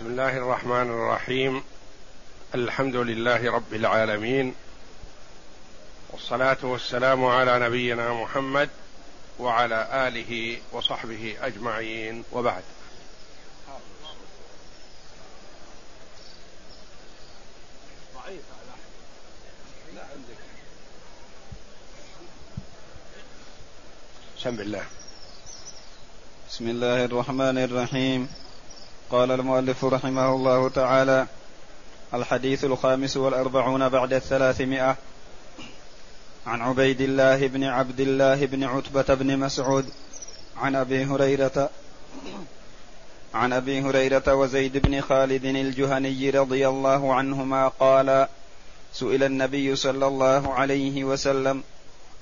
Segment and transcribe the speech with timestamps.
[0.00, 1.64] بسم الله الرحمن الرحيم.
[2.54, 4.54] الحمد لله رب العالمين.
[6.10, 8.68] والصلاة والسلام على نبينا محمد
[9.38, 12.22] وعلى آله وصحبه أجمعين.
[12.32, 12.62] وبعد.
[24.38, 24.84] بسم الله.
[26.48, 28.49] بسم الله الرحمن الرحيم.
[29.10, 31.26] قال المؤلف رحمه الله تعالى
[32.14, 34.96] الحديث الخامس والأربعون بعد الثلاثمائة
[36.46, 39.86] عن عبيد الله بن عبد الله بن عتبة بن مسعود
[40.56, 41.70] عن أبي هريرة
[43.34, 48.26] عن أبي هريرة وزيد بن خالد الجهني رضي الله عنهما قال
[48.92, 51.62] سئل النبي صلى الله عليه وسلم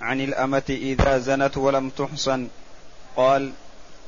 [0.00, 2.48] عن الأمة إذا زنت ولم تحصن
[3.16, 3.52] قال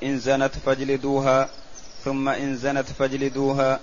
[0.02, 1.48] إن زنت فاجلدوها
[2.04, 3.80] ثم إن زنت فاجلدوها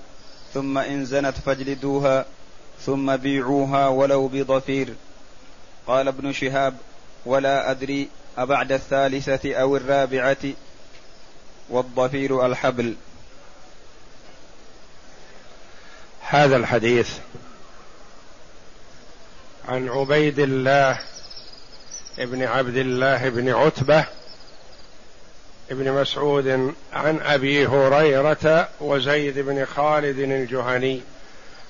[0.54, 2.26] ثم إن زنت فاجلدوها
[2.86, 4.94] ثم بيعوها ولو بضفير.
[5.88, 6.78] قال ابن شهاب
[7.26, 10.54] ولا أدري أبعد الثالثة أو الرابعة
[11.70, 12.96] والضفير الحبل.
[16.22, 17.10] هذا الحديث
[19.68, 21.00] عن عبيد الله
[22.20, 24.06] ابن عبد الله بن عتبة
[25.72, 31.02] ابن مسعود عن أبي هريرة وزيد بن خالد الجهني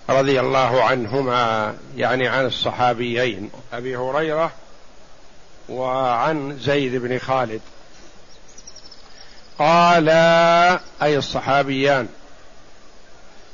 [0.09, 4.51] رضي الله عنهما يعني عن الصحابيين أبي هريرة
[5.69, 7.61] وعن زيد بن خالد.
[9.59, 10.09] قال
[11.01, 12.07] أي الصحابيان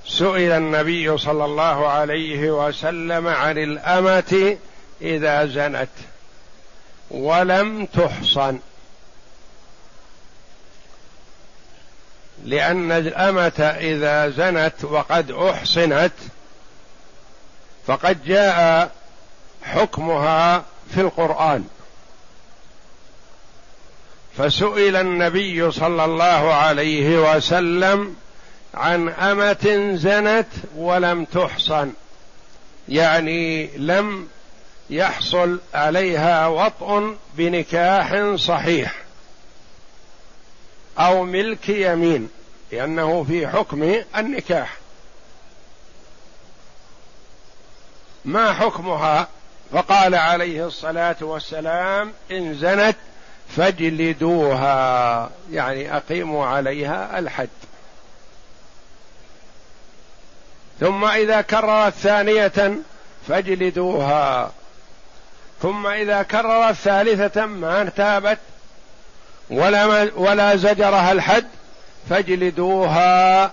[0.07, 4.57] سئل النبي صلى الله عليه وسلم عن الأمة
[5.01, 5.89] إذا زنت
[7.11, 8.59] ولم تحصن.
[12.43, 16.11] لأن الأمة إذا زنت وقد أحصنت
[17.87, 18.91] فقد جاء
[19.63, 21.63] حكمها في القرآن.
[24.37, 28.15] فسئل النبي صلى الله عليه وسلم
[28.73, 31.91] عن أمة زنت ولم تحصن
[32.89, 34.27] يعني لم
[34.89, 39.02] يحصل عليها وطء بنكاح صحيح.
[40.99, 42.29] أو ملك يمين
[42.71, 44.77] لأنه في حكم النكاح.
[48.25, 49.27] ما حكمها؟
[49.71, 52.95] فقال عليه الصلاة والسلام إن زنت
[53.49, 57.49] فاجلدوها يعني أقيموا عليها الحد
[60.79, 62.77] ثم إذا كررت ثانية
[63.27, 64.51] فاجلدوها.
[65.61, 68.39] ثم إذا كررت ثالثة ما تابت
[69.49, 71.45] ولا ولا زجرها الحد
[72.09, 73.51] فاجلدوها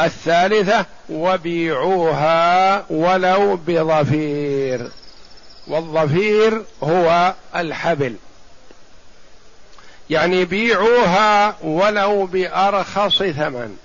[0.00, 4.90] الثالثة وبيعوها ولو بظفير
[5.66, 8.16] والظفير هو الحبل.
[10.10, 13.76] يعني بيعوها ولو بأرخص ثمن.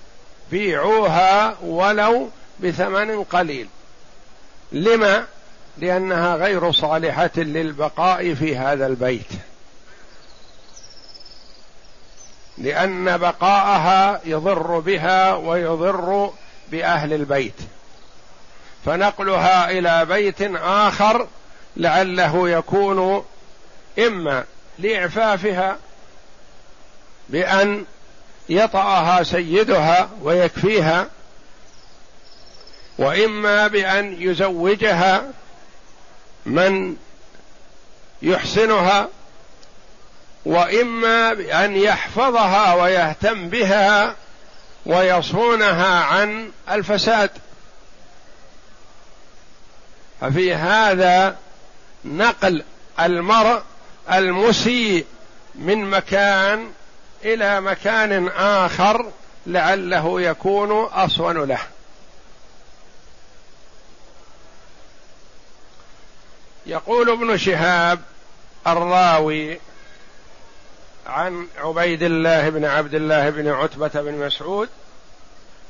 [0.50, 2.28] بيعوها ولو
[2.60, 3.68] بثمن قليل.
[4.72, 5.24] لما؟
[5.78, 9.28] لأنها غير صالحة للبقاء في هذا البيت.
[12.60, 16.30] لأن بقاءها يضر بها ويضر
[16.70, 17.60] بأهل البيت.
[18.84, 21.26] فنقلها إلى بيت آخر
[21.76, 23.24] لعله يكون
[23.98, 24.44] إما
[24.78, 25.76] لإعفافها
[27.28, 27.84] بأن
[28.48, 31.06] يطأها سيدها ويكفيها
[32.98, 35.22] وإما بأن يزوجها
[36.46, 36.96] من
[38.22, 39.08] يحسنها
[40.44, 44.14] وإما بان يحفظها ويهتم بها
[44.86, 47.30] ويصونها عن الفساد.
[50.20, 51.36] ففي هذا
[52.04, 52.64] نقل
[53.00, 53.62] المرء
[54.12, 55.06] المسيء
[55.54, 56.70] من مكان
[57.24, 59.10] إلى مكان آخر
[59.46, 61.60] لعله يكون أصون له.
[66.66, 68.00] يقول ابن شهاب
[68.66, 69.60] الراوي
[71.08, 74.68] عن عبيد الله بن عبد الله بن عتبة بن مسعود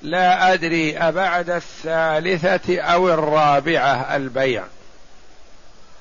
[0.03, 4.65] لا أدري أبعد الثالثة أو الرابعة البيع.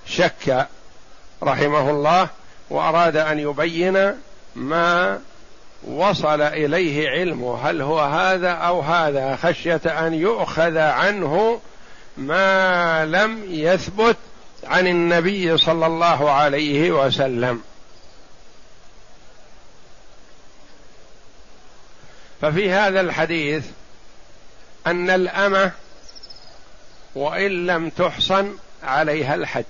[0.05, 0.67] شك
[1.43, 2.27] رحمه الله
[2.69, 4.13] وأراد أن يبين
[4.55, 5.19] ما
[5.87, 7.69] وصل إليه علمه.
[7.69, 11.61] هل هو هذا أو هذا؟ خشية أن يؤخذ عنه
[12.17, 14.17] ما لم يثبت
[14.63, 17.61] عن النبي صلى الله عليه وسلم.
[22.41, 23.65] ففي هذا الحديث
[24.87, 25.71] أن الأمة
[27.15, 29.65] وإن لم تحصن عليها الحد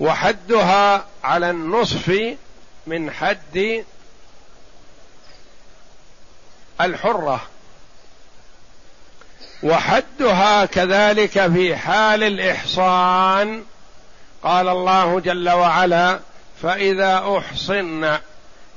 [0.00, 2.36] وحدها على النصف
[2.86, 3.84] من حد
[6.80, 7.40] الحرة.
[9.62, 13.64] وحدها كذلك في حال الإحصان.
[14.42, 16.20] قال الله جل وعلا
[16.62, 18.18] فإذا أحصن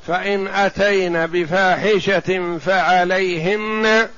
[0.07, 4.09] فإن أتين بفاحشة فعليهن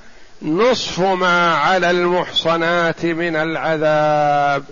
[0.42, 4.64] نصف ما على المحصنات من العذاب.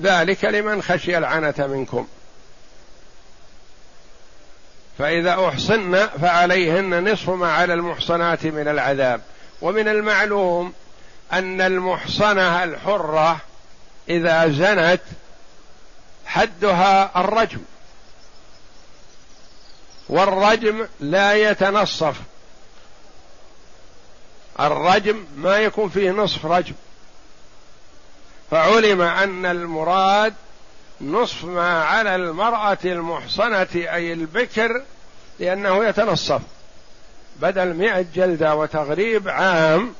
[0.00, 2.06] ذلك لمن خشي العنة منكم.
[4.98, 9.20] فإذا أحصن فعليهن نصف ما على المحصنات من العذاب.
[9.62, 10.72] ومن المعلوم
[11.32, 13.40] أن المحصنة الحرة
[14.08, 15.00] إذا زنت
[16.26, 17.60] حدها الرجم.
[20.08, 22.16] والرجم لا يتنصف.
[24.60, 26.74] الرجم ما يكون فيه نصف رجم.
[28.50, 30.34] فعلم أن المراد
[31.00, 34.82] نصف ما على المرأة المحصنة أي البكر
[35.38, 36.40] لأنه يتنصف.
[37.36, 39.94] بدل مئة جلدة وتغريب عام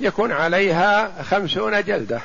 [0.00, 2.20] يكون عليها خمسون جلدة.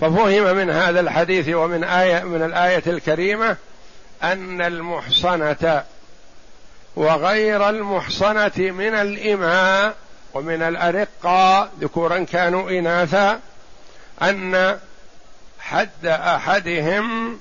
[0.00, 3.56] ففهم من هذا الحديث ومن آية من الآية الكريمة
[4.22, 5.84] أن المحصنة
[6.96, 9.96] وغير المحصنة من الإماء
[10.34, 13.40] ومن الأرقة ذكورا كانوا إناثا
[14.22, 14.78] أن
[15.60, 17.40] حد أحدهم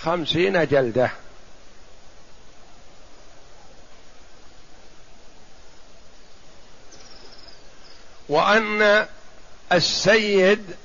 [0.00, 1.10] خمسين جلدة.
[8.28, 9.06] وأن
[9.72, 10.76] السيد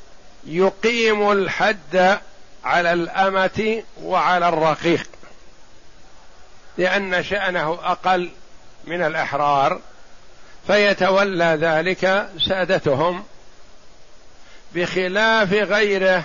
[0.46, 2.20] يقيم الحد
[2.64, 5.10] على الأمة وعلى الرقيق.
[6.78, 8.30] لأن شأنه أقل
[8.88, 9.80] من الأحرار
[10.68, 13.24] فيتولى ذلك سادتهم
[14.76, 16.24] بخلاف غيره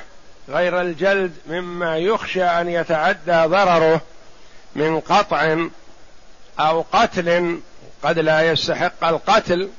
[0.48, 4.00] غير الجلد مما يخشى أن يتعدى ضرره
[4.74, 5.56] من قطع
[6.60, 7.60] أو قتل
[8.02, 9.70] قد لا يستحق القتل.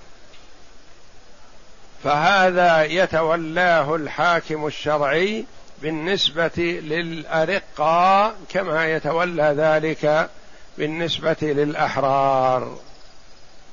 [2.03, 5.45] فهذا يتولاه الحاكم الشرعي
[5.81, 10.29] بالنسبة للأرقاء كما يتولى ذلك
[10.77, 12.79] بالنسبة للأحرار.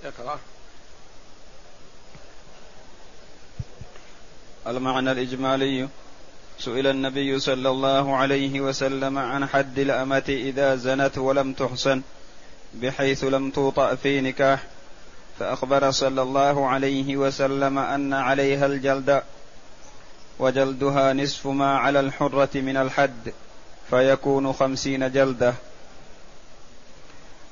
[0.05, 0.39] اقرأ.
[4.67, 5.89] المعنى الإجمالي.
[6.59, 12.03] سئل النبي صلى الله عليه وسلم عن حد الأمة إذا زنت ولم تحصن
[12.75, 14.63] بحيث لم توطأ في نكاح.
[15.39, 19.23] فأخبر صلى الله عليه وسلم أن عليها الجلد
[20.39, 23.33] وجلدها نصف ما على الحرة من الحد
[23.91, 25.55] فيكون خمسين جلدة.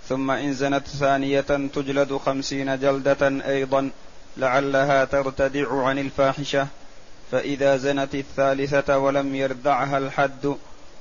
[0.08, 1.40] ثم إن زنت ثانية
[1.74, 3.90] تجلد خمسين جلدة أيضا
[4.36, 6.66] لعلها ترتدع عن الفاحشة.
[7.32, 10.56] فإذا زنت الثالثة ولم يردعها الحد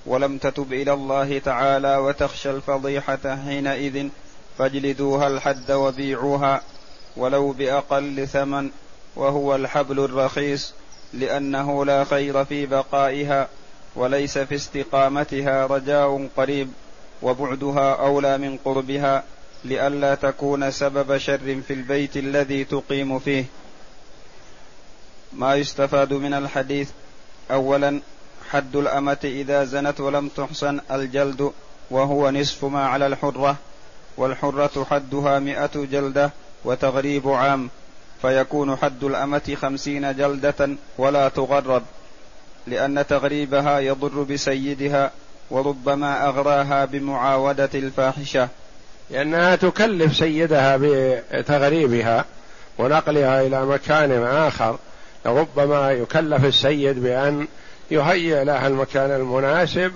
[0.05, 4.07] ولم تتب إلى الله تعالى وتخشى الفضيحة حينئذ
[4.57, 6.61] فاجلدوها الحد وبيعوها
[7.17, 8.69] ولو بأقل ثمن
[9.15, 10.73] وهو الحبل الرخيص
[11.13, 13.47] لأنه لا خير في بقائها
[13.95, 16.71] وليس في استقامتها رجاء قريب.
[17.21, 19.23] وبعدها أولى من قربها
[19.63, 23.45] لئلا تكون سبب شر في البيت الذي تقيم فيه.
[25.33, 26.89] ما يستفاد من الحديث
[27.51, 28.01] اولا
[28.49, 31.51] حد الأمة إذا زنت ولم تحصن الجلد
[31.91, 33.55] وهو نصف ما على الحرة
[34.17, 36.31] والحرة حدها مئة جلدة
[36.65, 37.69] وتغريب عام
[38.21, 41.83] فيكون حد الأمة خمسين جلدة ولا تغرب
[42.67, 45.11] لأن تغريبها يضر بسيدها
[45.51, 48.47] وربما أغراها بمعاودة الفاحشة.
[49.11, 52.25] لأنها تكلف سيدها بتغريبها
[52.77, 54.77] ونقلها إلى مكان آخر.
[55.25, 57.47] ربما يكلف السيد بأن
[57.91, 59.91] يهيئ لها المكان المناسب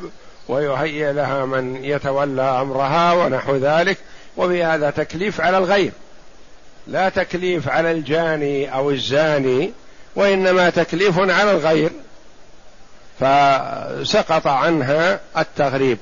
[0.48, 3.98] ويهيئ لها من يتولى أمرها ونحو ذلك
[4.38, 5.92] وبهذا تكليف على الغير
[6.88, 9.72] لا تكليف على الجاني أو الزاني
[10.16, 11.90] وإنما تكليف على الغير.
[13.20, 15.98] فسقط عنها التغريب.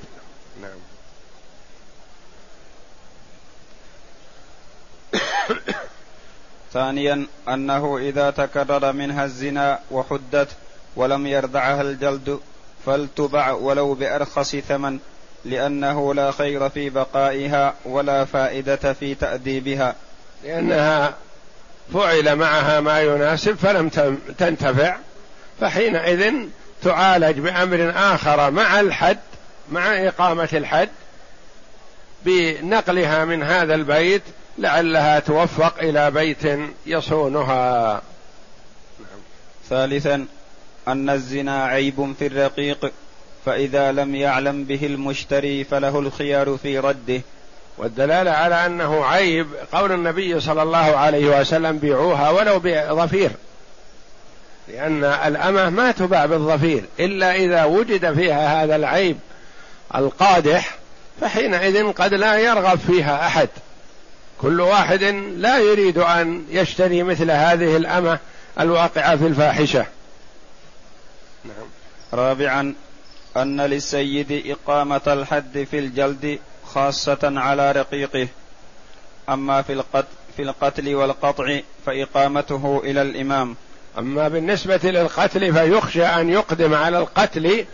[0.62, 0.78] نعم.
[6.72, 10.48] ثانيا أنه إذا تكرر منها الزنا وحدت
[10.96, 12.40] ولم يردعها الجلد
[12.86, 14.98] فلتبع ولو بأرخص ثمن
[15.44, 19.94] لأنه لا خير في بقائها ولا فائدة في تأديبها.
[20.44, 21.14] لأنها
[21.92, 23.88] فعل معها ما يناسب فلم
[24.38, 24.96] تنتفع
[25.60, 26.34] فحينئذ
[26.82, 29.18] تعالج بأمر آخر مع الحد
[29.72, 30.88] مع إقامة الحد
[32.24, 34.22] بنقلها من هذا البيت
[34.58, 37.92] لعلها توفق إلى بيت يصونها.
[38.98, 39.20] نعم.
[39.68, 40.26] ثالثا
[40.88, 42.92] أن الزنا عيب في الرقيق
[43.46, 47.20] فإذا لم يعلم به المشتري فله الخيار في رده.
[47.78, 53.30] والدلالة على أنه عيب قول النبي صلى الله عليه وسلم بيعوها ولو بظفير
[54.68, 59.18] لأن الأمة ما تباع بالظفير إلا إذا وجد فيها هذا العيب
[59.94, 60.76] القادح
[61.20, 63.48] فحينئذ قد لا يرغب فيها أحد.
[64.40, 65.02] كل واحد
[65.36, 68.18] لا يريد أن يشتري مثل هذه الأمة
[68.60, 69.86] الواقعة في الفاحشة.
[71.44, 71.66] نعم.
[72.12, 72.74] رابعا
[73.36, 78.28] أن للسيد إقامة الحد في الجلد خاصة على رقيقه.
[79.28, 83.56] أما في القتل في القتل والقطع فإقامته إلى الإمام.
[83.98, 87.64] أما بالنسبة للقتل فيخشى أن يقدم على القتل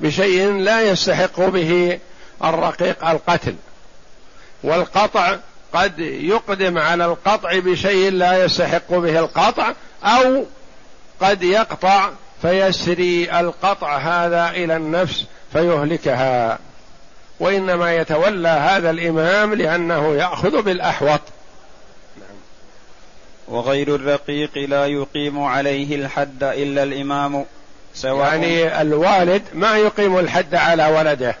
[0.00, 1.98] بشيء لا يستحق به
[2.44, 3.54] الرقيق القتل
[4.62, 5.36] والقطع
[5.72, 9.72] قد يقدم على القطع بشيء لا يستحق به القطع
[10.04, 10.44] أو
[11.20, 12.10] قد يقطع
[12.42, 16.58] فيسري القطع هذا إلى النفس فيهلكها
[17.40, 21.43] وإنما يتولى هذا الإمام لأنه يأخذ بالأحوط نعم.
[23.48, 27.44] وغير الرقيق لا يقيم عليه الحد إلا الإمام
[27.94, 31.36] سواء يعني الوالد ما يقيم الحد على ولده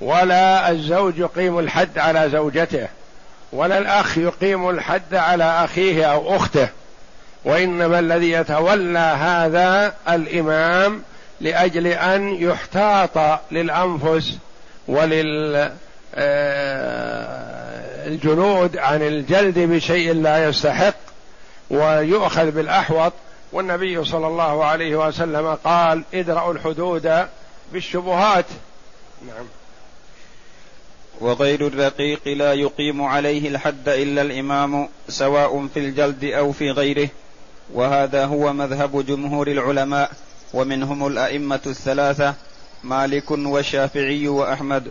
[0.00, 2.88] ولا الزوج يقيم الحد على زوجته
[3.52, 6.68] ولا الأخ يقيم الحد على أخيه أو أخته
[7.44, 11.02] وإنما الذي يتولى هذا الإمام
[11.40, 14.38] لأجل أن يحتاط للأنفس
[14.88, 15.70] ولل
[18.06, 20.94] الجنود عن الجلد بشيء لا يستحق
[21.70, 23.12] ويؤخذ بالأحوط
[23.52, 27.26] والنبي صلى الله عليه وسلم قال ادرأوا الحدود
[27.72, 28.44] بالشبهات.
[29.26, 29.46] نعم.
[31.20, 37.08] وغير الرقيق لا يقيم عليه الحد إلا الإمام سواء في الجلد أو في غيره.
[37.72, 40.10] وهذا هو مذهب جمهور العلماء
[40.54, 42.34] ومنهم الأئمة الثلاثة
[42.84, 44.90] مالك والشافعي وأحمد.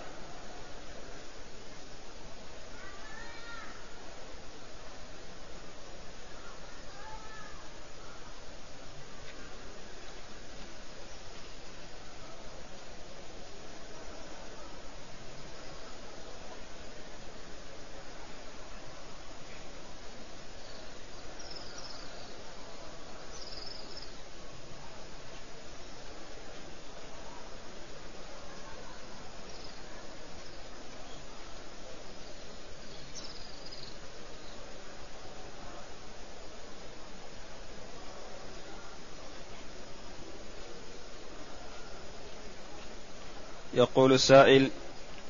[43.81, 44.69] يقول السائل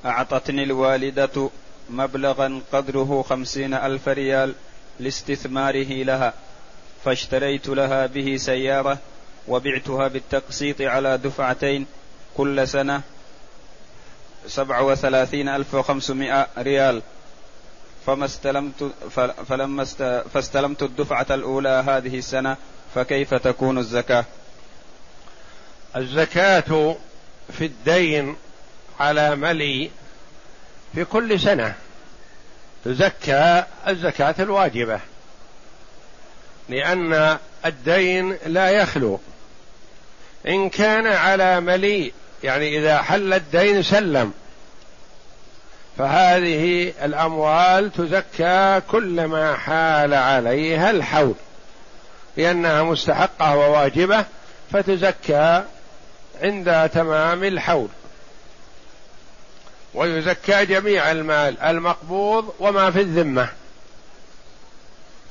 [0.05, 1.50] أعطتني الوالدة
[1.89, 4.53] مبلغا قدره خمسين ألف ريال
[5.00, 6.34] لاستثماره لها
[7.05, 8.98] فاشتريت لها به سيارة
[9.48, 11.86] وبعتها بالتقسيط على دفعتين
[12.38, 13.01] كل سنة
[14.48, 17.01] سبعة وثلاثين ألف وخمسمائة ريال.
[18.05, 18.91] فما استلمت
[19.50, 19.84] فلما
[20.34, 22.58] فاستلمت الدفعة الأولى هذه السنة
[22.96, 24.25] فكيف تكون الزكاة؟
[25.96, 26.96] الزكاة
[27.58, 28.36] في الدين
[29.00, 29.91] على ملي
[30.96, 31.74] في كل سنة
[32.86, 35.00] تزكى الزكاة الواجبة
[36.70, 39.20] لأن الدين لا يخلو.
[40.48, 44.34] إن كان على مليء يعني إذا حل الدين سلم
[45.98, 51.36] فهذه الأموال تزكى كلما حال عليها الحول
[52.38, 54.25] لأنها مستحقة وواجبة
[54.72, 55.63] فتزكى
[56.41, 57.88] عند تمام الحول.
[59.93, 63.50] ويزكى جميع المال المقبوض وما في الذمة.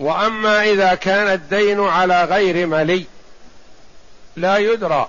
[0.01, 3.05] وأما إذا كان الدين على غير ملي
[4.37, 5.09] لا يدرى.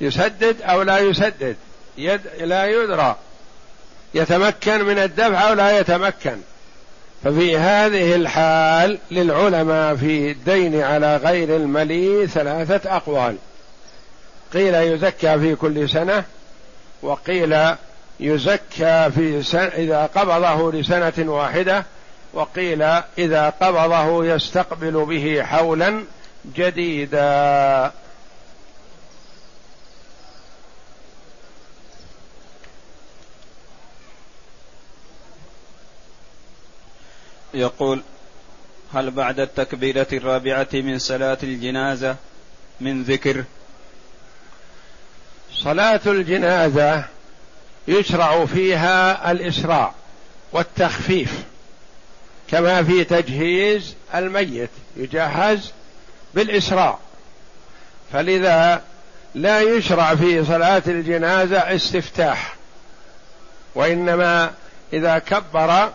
[0.00, 1.56] يسدد أو لا يسدد.
[1.98, 3.16] يد لا يدرى.
[4.14, 6.36] يتمكن من الدفع أو لا يتمكن.
[7.24, 13.36] ففي هذه الحال للعلماء في الدين على غير الملي ثلاثة أقوال.
[14.52, 16.24] قيل يزكى في كل سنة
[17.02, 17.56] وقيل
[18.20, 21.84] يزكى في سنة إذا قبضه لسنة واحدة
[22.32, 22.82] وقيل
[23.18, 26.04] إذا قبضه يستقبل به حولا
[26.56, 27.92] جديدا.
[37.54, 38.02] يقول
[38.94, 42.16] هل بعد التكبيرة الرابعة من صلاة الجنازة
[42.80, 43.44] من ذكر
[45.64, 47.04] صلاة الجنازة
[47.88, 49.92] يشرع فيها الإسراع
[50.52, 51.32] والتخفيف
[52.50, 55.72] كما في تجهيز الميت يجهز
[56.34, 56.98] بالإسراع
[58.12, 58.82] فلذا
[59.34, 62.54] لا يشرع في صلاة الجنازة استفتاح
[63.74, 64.50] وإنما
[64.92, 65.90] إذا كبر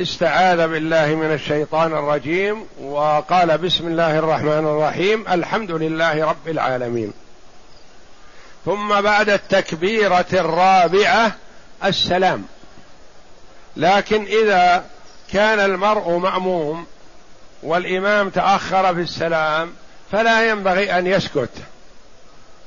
[0.00, 7.12] استعاذ بالله من الشيطان الرجيم وقال بسم الله الرحمن الرحيم الحمد لله رب العالمين.
[8.68, 11.32] ثم بعد التكبيرة الرابعة
[11.84, 12.44] السلام.
[13.76, 14.84] لكن إذا
[15.32, 16.86] كان المرء مأموم
[17.62, 19.72] والإمام تأخر في السلام
[20.12, 21.50] فلا ينبغي أن يسكت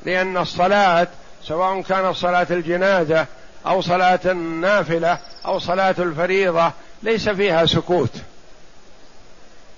[0.06, 1.08] لأن الصلاة
[1.44, 3.26] سواء كانت صلاة الجنازة
[3.66, 6.72] أو صلاة النافلة أو صلاة الفريضة
[7.04, 8.14] ليس فيها سكوت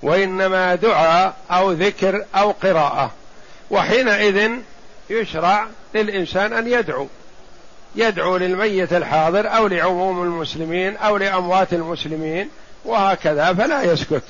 [0.01, 3.11] وإنما دعاء أو ذكر أو قراءة.
[3.71, 4.51] وحينئذ
[5.09, 7.07] يشرع للإنسان أن يدعو.
[7.95, 12.49] يدعو للميت الحاضر أو لعموم المسلمين أو لأموات المسلمين
[12.85, 14.23] وهكذا فلا يسكت.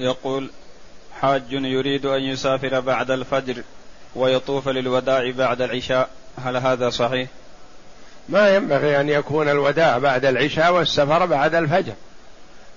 [0.00, 0.50] يقول
[1.20, 3.62] حاج يريد أن يسافر بعد الفجر
[4.14, 6.10] ويطوف للوداع بعد العشاء.
[6.44, 7.28] هل هذا صحيح؟
[8.28, 11.92] ما ينبغي أن يكون الوداع بعد العشاء والسفر بعد الفجر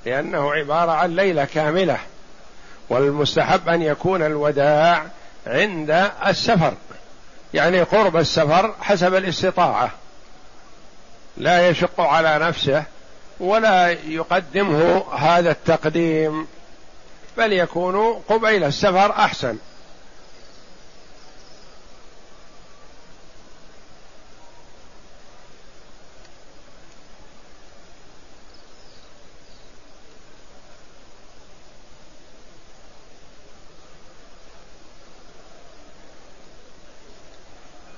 [0.06, 1.98] لأنه عبارة عن ليلة كاملة
[2.90, 5.06] والمستحب أن يكون الوداع
[5.48, 6.74] عند السفر
[7.54, 9.92] يعني قرب السفر حسب الاستطاعة.
[11.38, 12.84] لا يشق على نفسه
[13.40, 16.48] ولا يقدمه هذا التقديم.
[17.38, 19.58] بل يكون قبيل السفر أحسن.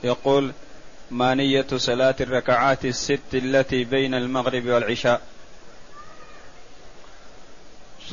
[0.03, 0.53] يقول
[1.11, 5.21] ما نية صلاة الركعات الست التي بين المغرب والعشاء؟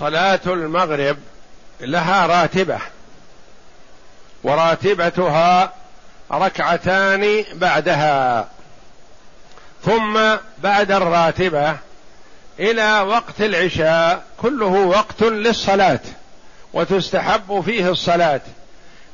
[0.03, 1.17] صلاة المغرب
[1.81, 2.79] لها راتبة
[4.43, 5.73] وراتبتها
[6.33, 8.49] ركعتان بعدها
[9.85, 10.21] ثم
[10.59, 11.77] بعد الراتبة
[12.59, 16.01] إلى وقت العشاء كله وقت للصلاة
[16.73, 18.41] وتستحب فيه الصلاة.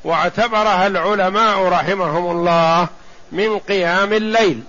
[0.03, 2.87] واعتبرها العلماء رحمهم الله
[3.31, 4.63] من قيام الليل.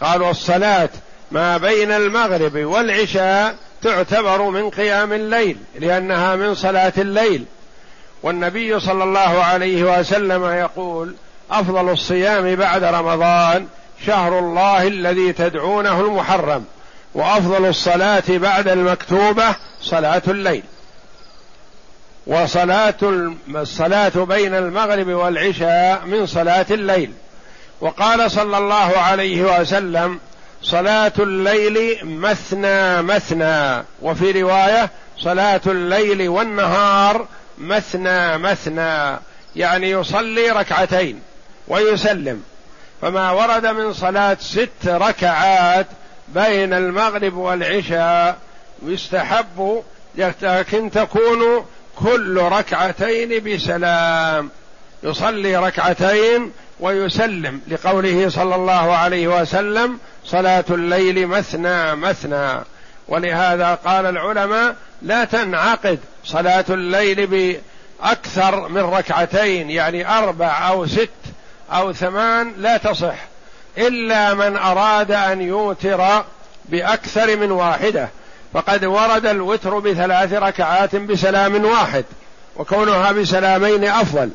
[0.00, 0.90] قالوا الصلاة
[1.30, 3.56] ما بين المغرب والعشاء
[3.86, 7.44] تعتبر من قيام الليل لأنها من صلاة الليل.
[8.22, 11.14] والنبي صلى الله عليه وسلم يقول
[11.50, 13.66] أفضل الصيام بعد رمضان
[14.06, 16.64] شهر الله الذي تدعونه المحرم
[17.14, 20.62] وأفضل الصلاة بعد المكتوبة صلاة الليل.
[22.26, 27.12] وصلاة الصلاة بين المغرب والعشاء من صلاة الليل.
[27.80, 30.20] وقال صلى الله عليه وسلم
[30.62, 37.26] صلاة الليل مثنى مثنى وفي رواية صلاة الليل والنهار
[37.58, 39.18] مثنى مثنى
[39.56, 41.20] يعني يصلي ركعتين
[41.68, 42.42] ويسلم.
[43.02, 45.86] فما ورد من صلاة ست ركعات
[46.28, 48.38] بين المغرب والعشاء
[48.82, 49.82] يستحب
[50.14, 51.66] لكن تكون
[51.96, 54.50] كل ركعتين بسلام.
[55.02, 62.64] يصلي ركعتين ويسلم لقوله صلى الله عليه وسلم صلاة الليل مثنى مثنى.
[63.08, 71.08] ولهذا قال العلماء لا تنعقد صلاة الليل بأكثر من ركعتين يعني أربع أو ست
[71.72, 73.16] أو ثمان لا تصح
[73.78, 76.24] إلا من أراد أن يوتر
[76.64, 78.08] بأكثر من واحدة.
[78.54, 82.04] فقد ورد الوتر بثلاث ركعات بسلام واحد
[82.56, 84.30] وكونها بسلامين أفضل.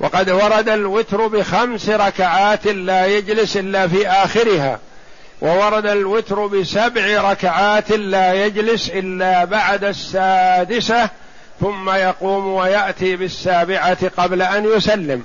[0.00, 4.78] وقد ورد الوتر بخمس ركعات لا يجلس إلا في آخرها.
[5.44, 11.08] وورد الوتر بسبع ركعات لا يجلس إلا بعد السادسة
[11.60, 15.22] ثم يقوم ويأتي بالسابعة قبل أن يسلم.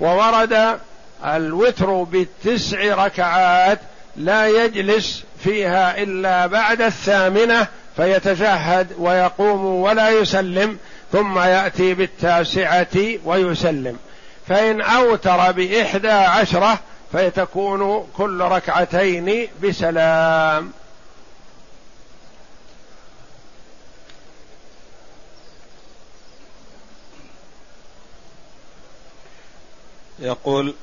[0.00, 0.78] وورد
[1.24, 3.78] الوتر بتسع ركعات
[4.16, 10.78] لا يجلس فيها إلا بعد الثامنة فيتشهد ويقوم ولا يسلم
[11.12, 13.96] ثم يأتي بالتاسعة ويسلم.
[14.48, 16.78] فإن أوتر بإحدى عشرة
[17.14, 20.72] فيتكون كل ركعتين بسلام.
[30.18, 30.74] يقول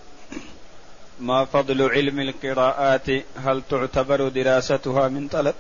[1.20, 3.08] ما فضل علم القراءات؟
[3.46, 5.56] هل تعتبر دراستها من طلب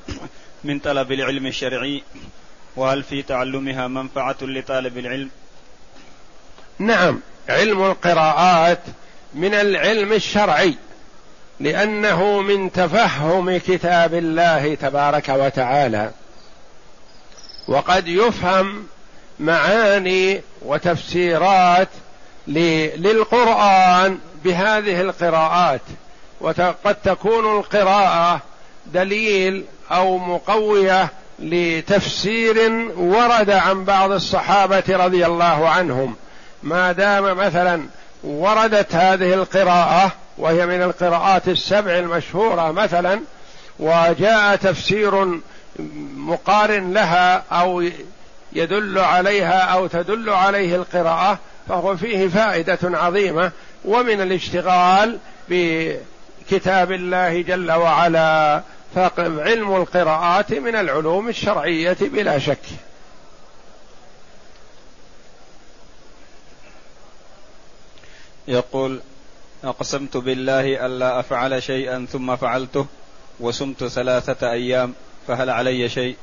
[0.64, 2.04] من طلب العلم الشرعي؟
[2.76, 5.30] وهل في تعلمها منفعة لطالب العلم؟
[6.80, 8.82] نعم علم القراءات
[9.34, 10.76] من العلم الشرعي
[11.60, 16.12] لأنه من تفهم كتاب الله تبارك وتعالى
[17.68, 18.88] وقد يفهم
[19.40, 21.88] معاني وتفسيرات
[22.48, 25.82] للقرآن بهذه القراءات
[26.42, 28.42] وقد تكون القراءة
[28.86, 36.16] دليل أو مقوية لتفسير ورد عن بعض الصحابة رضي الله عنهم.
[36.64, 37.86] ما دام مثلا
[38.24, 43.22] وردت هذه القراءة وهي من القراءات السبع المشهورة مثلا
[43.80, 45.40] وجاء تفسير
[46.16, 47.84] مقارن لها أو
[48.54, 53.52] يدل عليها أو تدل عليه القراءة فهو فيه فائدة عظيمة
[53.86, 55.18] ومن الاشتغال
[55.50, 58.62] بكتاب الله جل وعلا
[58.96, 62.60] فعلم القراءات من العلوم الشرعية بلا شك.
[68.48, 69.02] يقول
[69.64, 72.86] أقسمت بالله ألا أفعل شيئا ثم فعلته
[73.40, 74.94] وسمت ثلاثة أيام
[75.28, 76.16] فهل علي شيء؟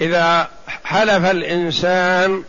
[0.00, 0.48] إذا
[0.84, 2.44] حلف الإنسان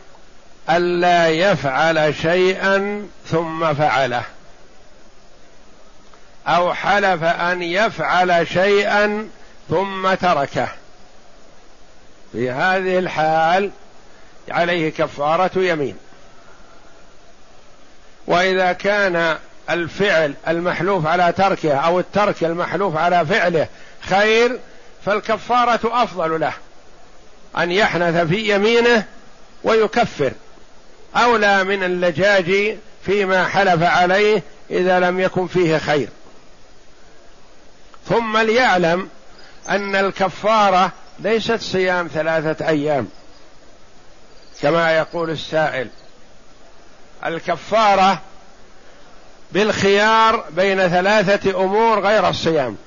[0.69, 4.23] ألا يفعل شيئا ثم فعله
[6.47, 9.29] أو حلف أن يفعل شيئا
[9.69, 10.67] ثم تركه
[12.31, 13.71] في هذه الحال
[14.51, 15.97] عليه كفارة يمين
[18.29, 19.37] وإذا كان
[19.69, 23.67] الفعل المحلوف على تركه أو الترك المحلوف على فعله
[24.01, 24.59] خير
[25.05, 26.53] فالكفارة أفضل له.
[27.57, 29.05] أن يحنث في يمينه
[29.63, 30.31] ويكفر.
[31.15, 36.09] أولى من اللجاج فيما حلف عليه إذا لم يكن فيه خير.
[38.09, 39.09] ثم ليعلم
[39.69, 43.07] أن الكفارة ليست صيام ثلاثة أيام
[44.61, 45.87] كما يقول السائل.
[47.25, 48.21] الكفارة
[49.51, 52.77] بالخيار بين ثلاثة أمور غير الصيام.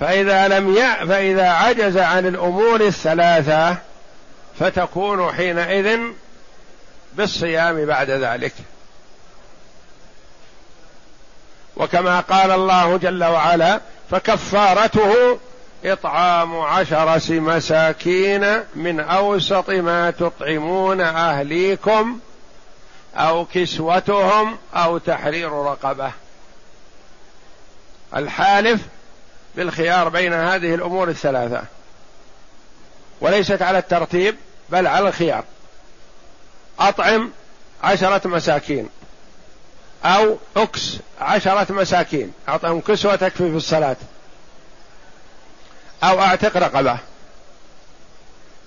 [0.00, 1.06] فإذا لم ي...
[1.06, 3.76] فإذا عجز عن الأمور الثلاثة
[4.58, 5.98] فتكون حينئذ
[7.14, 8.52] بالصيام بعد ذلك.
[11.76, 13.80] وكما قال الله جل وعلا
[14.10, 15.38] فكفارته
[15.84, 22.18] إطعام عشرة مساكين من أوسط ما تطعمون أهليكم
[23.16, 26.12] أو كسوتهم أو تحرير رقبة.
[28.16, 28.80] الحالف
[29.56, 31.62] بالخيار بين هذه الأمور الثلاثة.
[33.20, 34.36] وليست على الترتيب
[34.68, 35.44] بل على الخيار.
[36.80, 37.30] أطعم
[37.82, 38.88] عشرة مساكين
[40.04, 42.32] أو أكس عشرة مساكين.
[42.48, 43.96] أعطهم كسوة تكفي في الصلاة.
[46.02, 46.98] أو أعتق رقبة.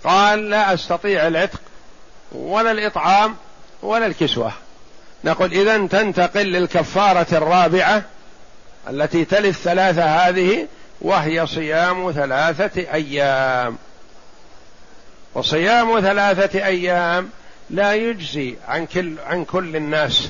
[0.03, 1.61] قال لا أستطيع العتق
[2.31, 3.35] ولا الإطعام
[3.81, 4.51] ولا الكسوة.
[5.23, 8.03] نقول إذا تنتقل للكفارة الرابعة
[8.89, 10.67] التي تلي الثلاثة هذه
[11.01, 13.77] وهي صيام ثلاثة أيام.
[15.33, 17.29] وصيام ثلاثة أيام
[17.69, 20.29] لا يجزي عن كل عن كل الناس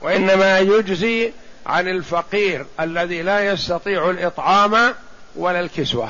[0.00, 1.32] وإنما يجزي
[1.66, 4.94] عن الفقير الذي لا يستطيع الإطعام
[5.36, 6.08] ولا الكسوة.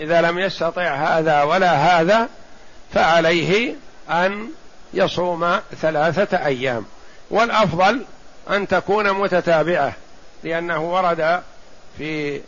[0.00, 2.28] إذا لم يستطع هذا ولا هذا
[2.94, 3.74] فعليه
[4.10, 4.48] أن
[4.94, 6.84] يصوم ثلاثة أيام.
[7.30, 8.04] والأفضل
[8.50, 9.92] أن تكون متتابعة
[10.44, 11.42] لأنه ورد
[11.98, 12.40] في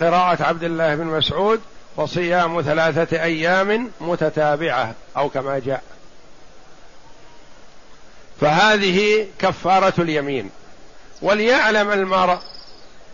[0.00, 1.60] قراءة عبد الله بن مسعود
[1.96, 5.82] وصيام ثلاثة أيام متتابعة أو كما جاء.
[8.40, 10.50] فهذه كفارة اليمين.
[11.22, 12.38] وليعلم المرء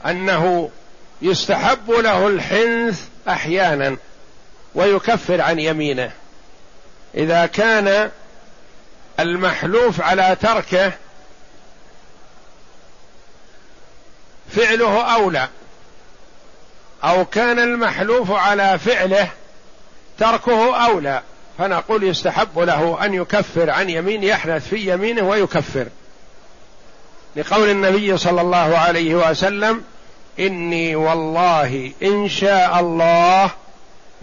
[0.07, 0.71] أنه
[1.23, 3.97] يستحب له الحنث أحيانا
[4.75, 6.13] ويكفر عن يمينه.
[7.17, 8.11] إذا كان
[9.21, 10.93] المحلوف على تركه
[14.51, 15.49] فعله أولى
[17.05, 19.29] أو كان المحلوف على فعله
[20.19, 21.23] تركه أولى
[21.59, 25.87] فنقول يستحب له أن يكفر عن يمين يحنث في يمينه ويكفر.
[27.37, 29.85] لقول النبي صلى الله عليه وسلم
[30.39, 33.51] إني والله إن شاء الله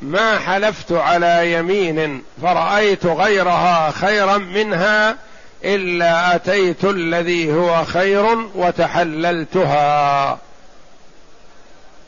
[0.01, 5.17] ما حلفت على يمين فرأيت غيرها خيرا منها
[5.63, 10.39] إلا أتيت الذي هو خير وتحللتها.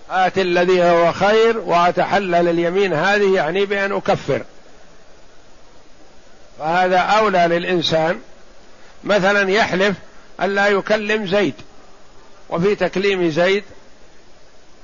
[0.10, 2.94] آت الذي هو خير وأتحلل اليمين.
[2.94, 4.42] هذه يعني بأن أكفر.
[6.60, 8.20] فهذا أولى للإنسان.
[9.04, 9.96] مثلا يحلف
[10.42, 11.56] الا يكلم زيد.
[12.50, 13.64] وفي تكليم زيد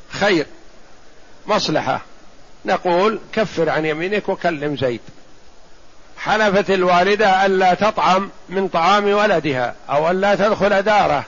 [0.09, 0.45] خير
[1.47, 2.01] مصلحة.
[2.69, 5.01] نقول كفر عن يمينك وكلم زيد.
[6.17, 11.23] حلفت الوالدة ألا تطعم من طعام ولدها أو ألا تدخل داره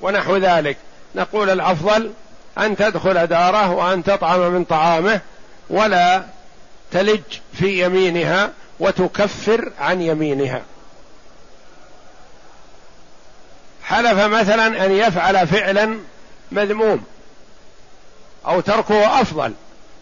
[0.00, 0.76] ونحو ذلك.
[1.14, 2.12] نقول الأفضل
[2.58, 5.20] أن تدخل داره وأن تطعم من طعامه
[5.70, 6.22] ولا
[6.92, 7.22] تلج
[7.52, 8.50] في يمينها
[8.80, 10.62] وتكفر عن يمينها.
[13.84, 15.98] حلف مثلا أن يفعل فعلا
[16.52, 17.04] مذموم
[18.46, 19.52] أو تركه أفضل.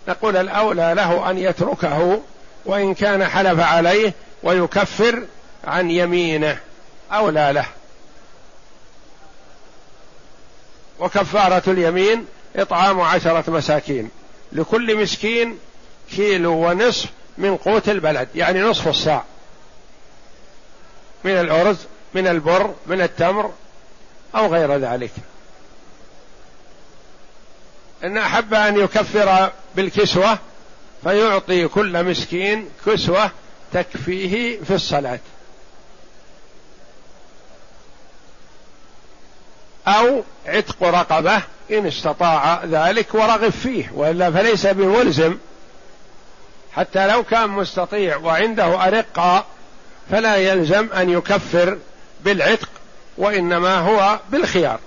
[0.08, 2.20] نقول الأولى له أن يتركه
[2.64, 4.12] وإن كان حلف عليه
[4.42, 5.22] ويكفر
[5.64, 6.58] عن يمينه.
[7.12, 7.66] أولى له.
[10.98, 14.10] وكفارة اليمين إطعام عشرة مساكين.
[14.52, 15.58] لكل مسكين
[16.10, 19.24] كيلو ونصف من قوت البلد يعني نصف الصاع.
[21.24, 21.76] من الأرز
[22.14, 23.52] من البر من التمر
[24.34, 25.10] أو غير ذلك.
[28.04, 30.38] إن أحب أن يكفر بالكسوة
[31.02, 33.30] فيعطي كل مسكين كسوة
[33.72, 35.18] تكفيه في الصلاة.
[39.88, 45.38] أو عتق رقبة إن استطاع ذلك ورغب فيه وإلا فليس بملزم.
[46.72, 49.44] حتى لو كان مستطيع وعنده أرقة
[50.10, 51.78] فلا يلزم أن يكفر
[52.24, 52.68] بالعتق
[53.18, 54.80] وإنما هو بالخيار.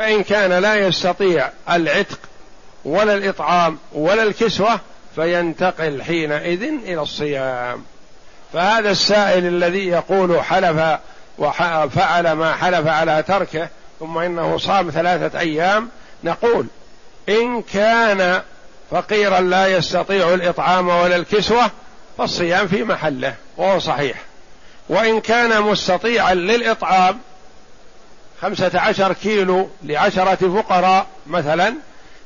[0.00, 2.18] فإن كان لا يستطيع العتق
[2.84, 4.80] ولا الإطعام ولا الكسوة
[5.14, 7.84] فينتقل حينئذ إلى الصيام.
[8.52, 10.98] فهذا السائل الذي يقول حلف
[11.38, 13.68] وفعل ما حلف على تركه
[14.00, 15.88] ثم إنه صام ثلاثة أيام
[16.24, 16.66] نقول
[17.28, 18.42] إن كان
[18.90, 21.70] فقيرا لا يستطيع الإطعام ولا الكسوة
[22.18, 24.16] فالصيام في محله وهو صحيح.
[24.88, 27.18] وإن كان مستطيعا للإطعام
[28.42, 31.74] خمسة عشر كيلو لعشرة فقراء مثلا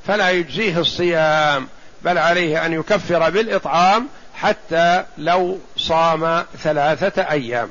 [0.07, 1.69] فلا يجزيه الصيام
[2.03, 7.71] بل عليه أن يكفر بالإطعام حتى لو صام ثلاثة أيام.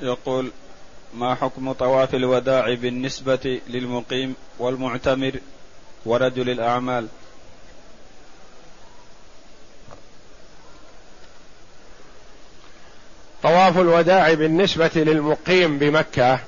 [0.00, 0.50] يقول
[1.14, 5.40] ما حكم طواف الوداع بالنسبة للمقيم والمعتمر
[6.06, 7.08] ورجل الأعمال؟
[13.46, 16.38] طواف الوداع بالنسبة للمقيم بمكة.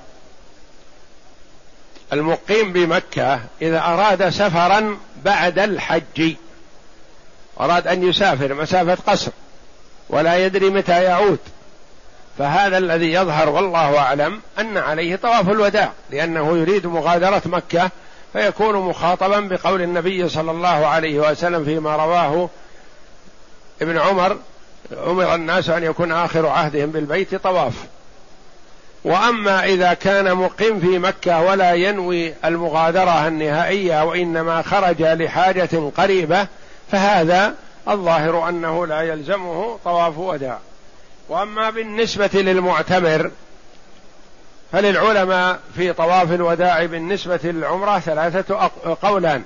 [2.13, 6.35] المقيم بمكة إذا أراد سفرا بعد الحج
[7.61, 9.31] أراد أن يسافر مسافة قصر
[10.09, 11.39] ولا يدري متى يعود.
[12.39, 17.91] فهذا الذي يظهر والله أعلم أن عليه طواف الوداع لأنه يريد مغادرة مكة
[18.33, 22.49] فيكون مخاطبا بقول النبي صلى الله عليه وسلم فيما رواه
[23.83, 24.39] ابن عمر
[25.07, 27.75] أمر الناس أن يكون آخر عهدهم بالبيت طواف.
[29.05, 36.47] وأما إذا كان مقيم في مكة ولا ينوي المغادرة النهائية وإنما خرج لحاجة قريبة
[36.93, 37.55] فهذا
[37.89, 40.59] الظاهر أنه لا يلزمه طواف وداع.
[41.29, 43.31] وأما بالنسبة للمعتمر
[44.73, 48.71] فللعلماء في طواف الوداع بالنسبة للعمرة ثلاثة
[49.03, 49.43] قولان.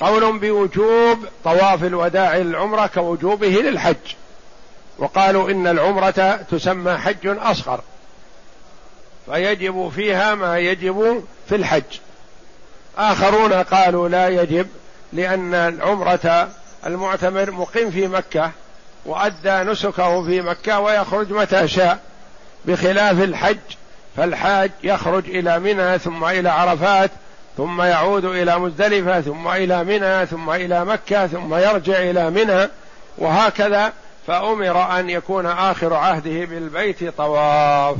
[0.00, 4.14] قول بوجوب طواف الوداع للعمره كوجوبه للحج.
[4.98, 7.80] وقالوا إن العمرة تسمى حج أصغر.
[9.26, 11.98] فيجب فيها ما يجب في الحج.
[12.98, 14.68] آخرون قالوا لا يجب
[15.12, 16.48] لأن العمرة
[16.86, 18.50] المعتمر مقيم في مكة
[19.06, 21.98] وأدى نسكه في مكة ويخرج متى شاء.
[22.64, 23.58] بخلاف الحج
[24.16, 27.10] فالحاج يخرج إلى منى ثم إلى عرفات
[27.56, 32.68] ثم يعود إلى مزدلفة ثم إلى منى ثم إلى مكة ثم يرجع إلى منى
[33.18, 33.92] وهكذا
[34.26, 37.96] فأمر أن يكون آخر عهده بالبيت طواف.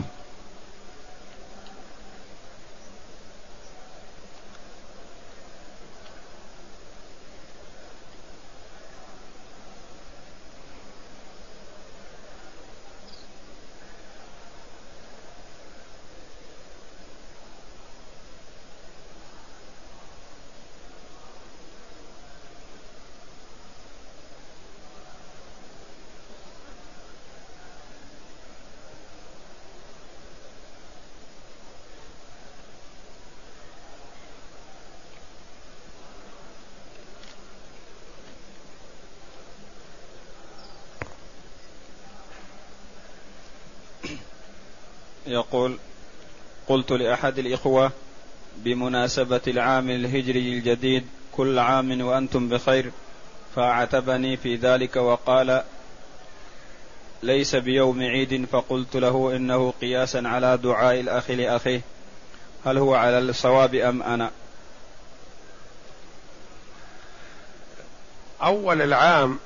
[45.35, 45.79] يقول
[46.69, 47.93] قلت لأحد الإخوة
[48.57, 52.91] بمناسبة العام الهجري الجديد كل عام وأنتم بخير
[53.57, 55.63] فأعتبني في ذلك وقال
[57.23, 61.81] ليس بيوم عيد فقلت له إنه قياسا على دعاء الأخ لأخيه
[62.67, 64.31] هل هو على الصواب أم أنا؟
[68.43, 69.39] أول العام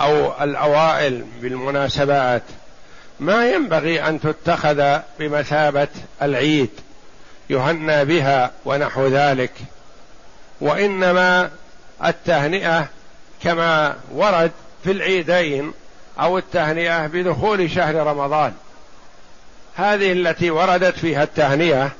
[0.00, 2.42] أو الأوائل بالمناسبات
[3.20, 5.88] ما ينبغي أن تتخذ بمثابة
[6.22, 6.70] العيد
[7.50, 9.52] يهنى بها ونحو ذلك.
[10.60, 11.50] وإنما
[12.04, 12.88] التهنئة
[13.42, 14.50] كما ورد
[14.84, 15.72] في العيدين
[16.20, 18.52] أو التهنئة بدخول شهر رمضان.
[19.76, 21.90] هذه التي وردت فيها التهنئة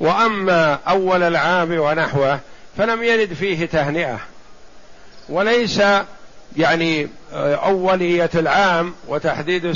[0.00, 2.40] وأما أول العام ونحوه
[2.78, 4.20] فلم يرد فيه تهنئة.
[5.28, 5.82] وليس
[6.56, 9.66] يعني أولية العام وتحديد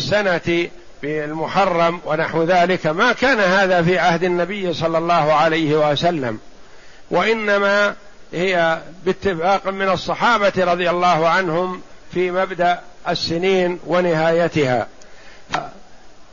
[1.05, 2.87] السنة بالمحرم ونحو ذلك.
[2.87, 6.39] ما كان هذا في عهد النبي صلى الله عليه وسلم.
[7.11, 7.95] وإنما
[8.33, 11.83] هي باتفاق من الصحابة رضي الله عنهم
[12.13, 14.87] في مبدأ السنين ونهايتها.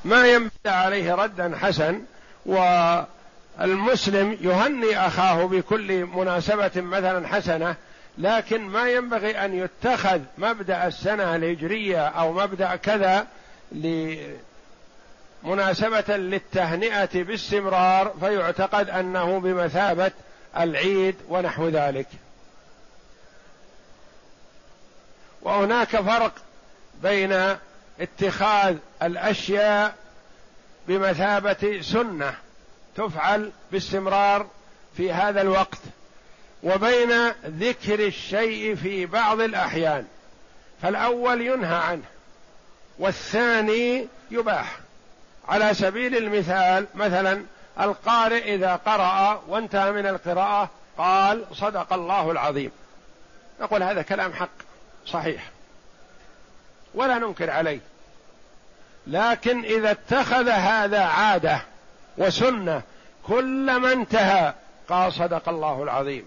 [0.06, 2.02] ما ينبغي عليه ردا حسن
[2.46, 7.76] والمسلم يهني أخاه بكل مناسبة مثلا حسنة
[8.18, 13.28] لكن ما ينبغي أن يتخذ مبدأ السنة الهجرية أو مبدأ كذا
[15.46, 20.12] مناسبة للتهنئة باستمرار فيعتقد أنه بمثابة
[20.58, 22.08] العيد ونحو ذلك.
[25.42, 26.34] وهناك فرق
[27.04, 27.56] بين
[28.00, 29.96] اتخاذ الأشياء
[30.88, 32.36] بمثابة سنة
[32.96, 34.48] تفعل باستمرار
[34.98, 35.82] في هذا الوقت
[36.64, 40.06] وبين ذكر الشيء في بعض الأحيان.
[40.82, 42.06] فالأول ينهى عنه
[43.00, 44.85] والثاني يباح.
[45.48, 47.46] على سبيل المثال مثلا
[47.80, 52.72] القارئ إذا قرأ وانتهى من القراءة قال صدق الله العظيم.
[53.62, 54.50] نقول هذا كلام حق
[55.06, 55.50] صحيح.
[56.94, 57.80] ولا ننكر عليه.
[59.08, 61.62] لكن إذا اتخذ هذا عادة
[62.18, 62.82] وسنة
[63.24, 64.54] كلما انتهى
[64.90, 66.26] قال صدق الله العظيم.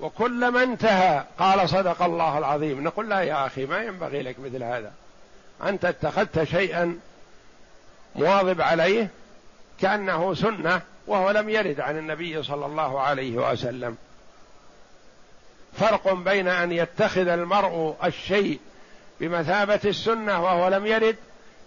[0.00, 2.84] وكلما انتهى قال صدق الله العظيم.
[2.84, 4.92] نقول لا يا أخي ما ينبغي لك مثل هذا.
[5.62, 6.98] أنت اتخذت شيئا
[8.14, 9.08] مواظب عليه
[9.80, 13.96] كأنه سنة وهو لم يرد عن النبي صلى الله عليه وسلم.
[15.78, 18.60] فرق بين أن يتخذ المرء الشيء
[19.20, 21.16] بمثابة السنة وهو لم يرد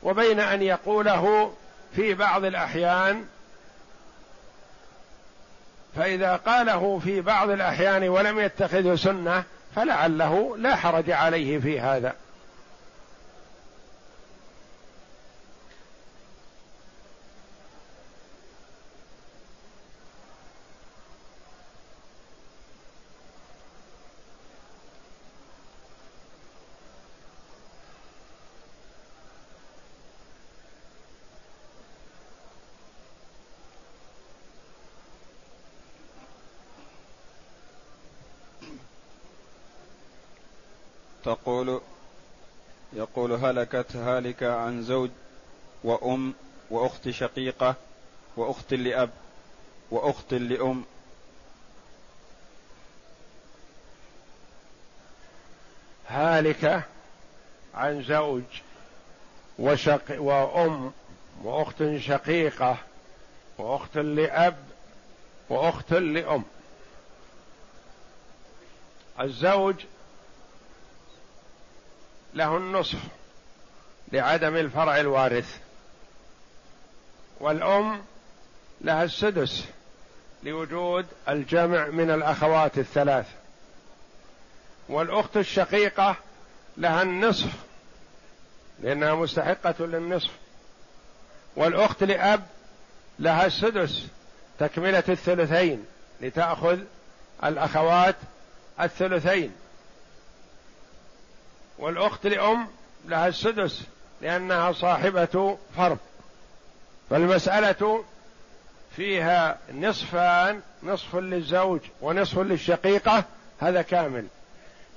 [0.04, 1.54] وبين أن يقوله
[1.96, 3.26] في بعض الأحيان
[5.96, 9.44] فإذا قاله في بعض الأحيان ولم يتخذه سنة
[9.76, 12.14] فلعله لا حرج عليه في هذا.
[41.56, 41.82] تقول
[42.94, 45.10] يقول هلكت هالكة عن زوج
[45.84, 46.34] وأم
[46.70, 47.76] وأخت شقيقة
[48.38, 49.10] وأخت لأب
[49.92, 50.86] وأخت لأم.
[56.08, 56.84] هالكة
[57.74, 58.44] عن زوج
[59.60, 60.92] وشق وأم
[61.44, 62.78] وأخت شقيقة
[63.58, 64.58] وأخت لأب
[65.50, 66.44] وأخت لأم.
[69.20, 69.76] الزوج
[72.36, 73.00] له النصف
[74.12, 75.58] لعدم الفرع الوارث.
[77.40, 78.02] والأم
[78.82, 79.66] لها السدس
[80.44, 83.28] لوجود الجمع من الأخوات الثلاث.
[84.90, 86.16] والأخت الشقيقة
[86.78, 87.54] لها النصف
[88.84, 90.32] لأنها مستحقة للنصف
[91.56, 92.44] والأخت لأب
[93.20, 94.08] لها السدس
[94.60, 95.86] تكملة الثلثين
[96.22, 96.80] لتأخذ
[97.44, 98.16] الأخوات
[98.82, 99.52] الثلثين.
[101.78, 102.68] والأخت لأم
[103.06, 103.82] لها السدس
[104.22, 105.98] لأنها صاحبة فرض.
[107.10, 108.04] فالمسألة
[108.96, 113.24] فيها نصفان نصف للزوج ونصف للشقيقة
[113.60, 114.28] هذا كامل.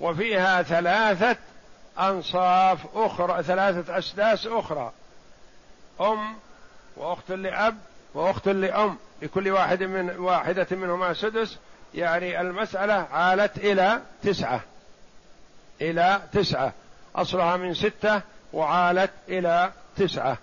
[0.00, 1.36] وفيها ثلاثة
[1.98, 4.92] أنصاف أخرى ثلاثة أسداس أخرى.
[6.00, 6.36] أم
[6.96, 7.78] وأخت لأب
[8.14, 11.58] وأخت لأم لكل واحد من واحدة منهما سدس
[11.94, 14.60] يعني المسألة عالت إلى تسعة.
[15.80, 16.72] إلى تسعة.
[17.16, 18.22] أصلها من ستة
[18.52, 20.38] وعالت إلى تسعة.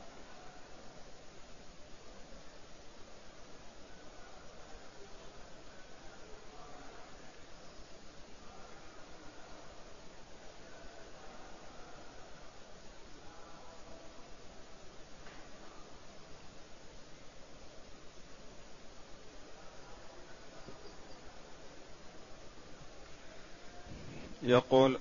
[24.43, 24.99] يقول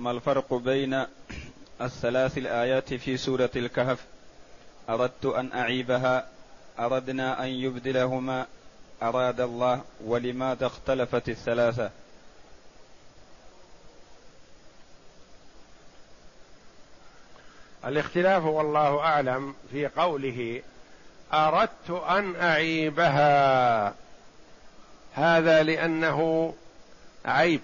[0.00, 1.06] ما الفرق بين
[1.80, 4.04] الثلاث الآيات في سورة الكهف؟
[4.88, 6.28] أردت أن أعيبها
[6.78, 8.46] أردنا أن يبدلهما
[9.02, 11.90] أراد الله ولماذا اختلفت الثلاثة؟
[17.84, 20.62] الاختلاف والله أعلم في قوله
[21.32, 23.94] أردت أن أعيبها.
[25.14, 26.54] هذا لأنه
[27.24, 27.60] عيب.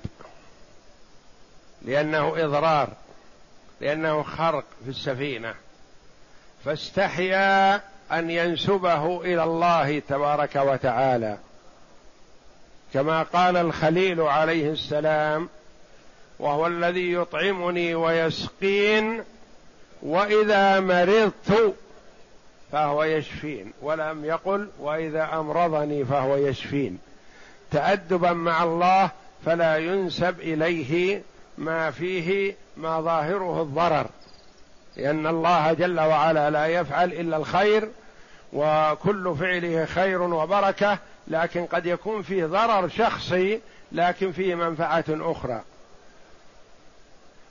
[1.87, 2.89] لأنه إضرار
[3.81, 5.55] لأنه خرق في السفينة.
[6.65, 7.75] فاستحيا
[8.13, 11.39] أن ينسبه إلى الله تبارك وتعالى.
[12.95, 15.49] كما قال الخليل عليه السلام
[16.39, 19.25] وهو الذي يطعمني ويسقين
[20.03, 21.75] وإذا مرضت
[22.73, 26.99] فهو يشفين ولم يقل وإذا أمرضني فهو يشفين.
[27.71, 29.11] تأدبا مع الله
[29.45, 31.23] فلا ينسب إليه
[31.59, 34.07] ما فيه ما ظاهره الضرر
[34.97, 37.89] لأن الله جل وعلا لا يفعل إلا الخير
[38.53, 40.99] وكل فعله خير وبركة
[41.29, 43.61] لكن قد يكون فيه ضرر شخصي
[43.93, 45.61] لكن فيه منفعة أخرى.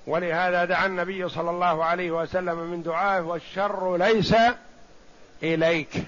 [0.07, 4.35] ولهذا دعا النبي صلى الله عليه وسلم من دعائه والشر ليس
[5.43, 6.03] إليك.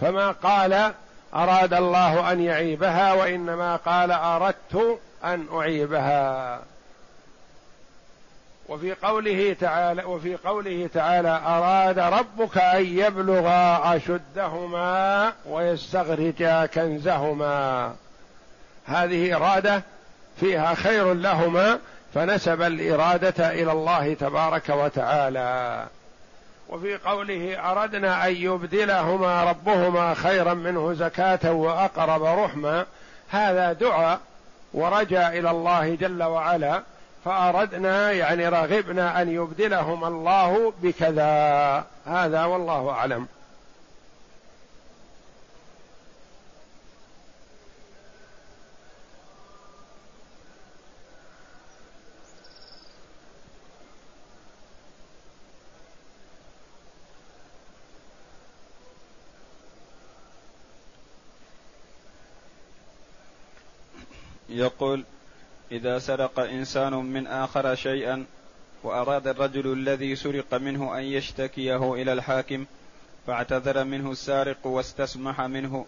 [0.00, 0.92] فما قال
[1.34, 6.60] أراد الله أن يعيبها وإنما قال أردت أن أعيبها.
[8.68, 17.94] وفي قوله تعالى وفي قوله تعالى أراد ربك أن يبلغا أشدهما ويستخرجا كنزهما.
[18.86, 19.82] هذه إرادة
[20.40, 21.78] فيها خير لهما
[22.14, 25.86] فنسب الإرادة إلى الله تبارك وتعالى.
[26.68, 32.86] وفي قوله أردنا أن يبدلهما ربهما خيرا منه زكاة وأقرب رحما
[33.28, 34.20] هذا دعاء
[34.74, 36.82] ورجا إلى الله جل وعلا
[37.24, 41.84] فأردنا يعني رغبنا أن يبدلهما الله بكذا.
[42.06, 43.26] هذا والله أعلم.
[64.60, 65.04] يقول
[65.72, 68.24] إذا سرق إنسان من آخر شيئا
[68.82, 72.64] وأراد الرجل الذي سرق منه أن يشتكيه إلى الحاكم
[73.26, 75.86] فاعتذر منه السارق واستسمح منه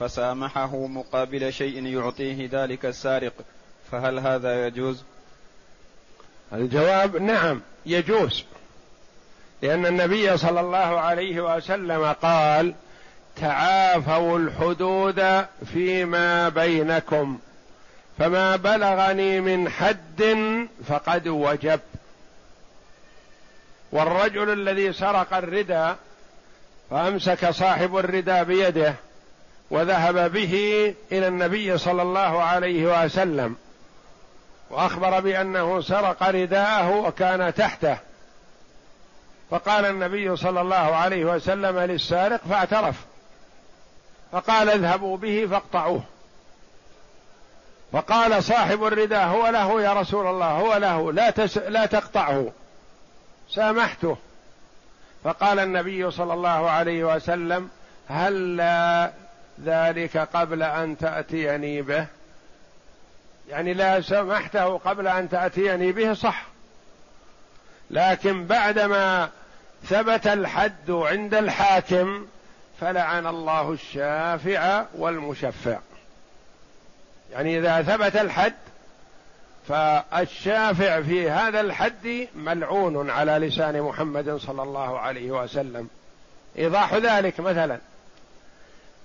[0.00, 3.32] فسامحه مقابل شيء يعطيه ذلك السارق.
[3.90, 5.02] فهل هذا يجوز؟
[6.52, 8.44] الجواب نعم يجوز.
[9.62, 12.74] لأن النبي صلى الله عليه وسلم قال
[13.36, 17.38] تعافوا الحدود فيما بينكم.
[18.18, 20.36] فما بلغني من حد
[20.88, 21.80] فقد وجب.
[23.92, 25.94] والرجل الذي سرق الردى
[26.90, 28.94] فأمسك صاحب الردى بيده
[29.70, 30.54] وذهب به
[31.12, 33.56] إلى النبي صلى الله عليه وسلم
[34.70, 37.98] وأخبر بأنه سرق رداءه وكان تحته.
[39.50, 42.96] فقال النبي صلى الله عليه وسلم للسارق فاعترف
[44.32, 46.02] فقال اذهبوا به فاقطعوه.
[47.94, 52.52] فقال صاحب الرداء هو له يا رسول الله هو له لا تس لا تقطعه.
[53.50, 54.16] سامحته.
[55.24, 57.68] فقال النبي صلى الله عليه وسلم
[58.08, 59.10] هل لا
[59.64, 62.06] ذلك قبل أن تأتيني به؟
[63.48, 66.46] يعني لا سمحته قبل أن تأتيني به صح.
[67.90, 69.30] لكن بعدما
[69.84, 72.26] ثبت الحد عند الحاكم
[72.80, 75.78] فلعن الله الشافع والمشفع.
[77.32, 78.54] يعني إذا ثبت الحد
[79.68, 85.88] فالشافع في هذا الحد ملعون على لسان محمد صلى الله عليه وسلم.
[86.58, 87.78] إيضاح ذلك مثلا.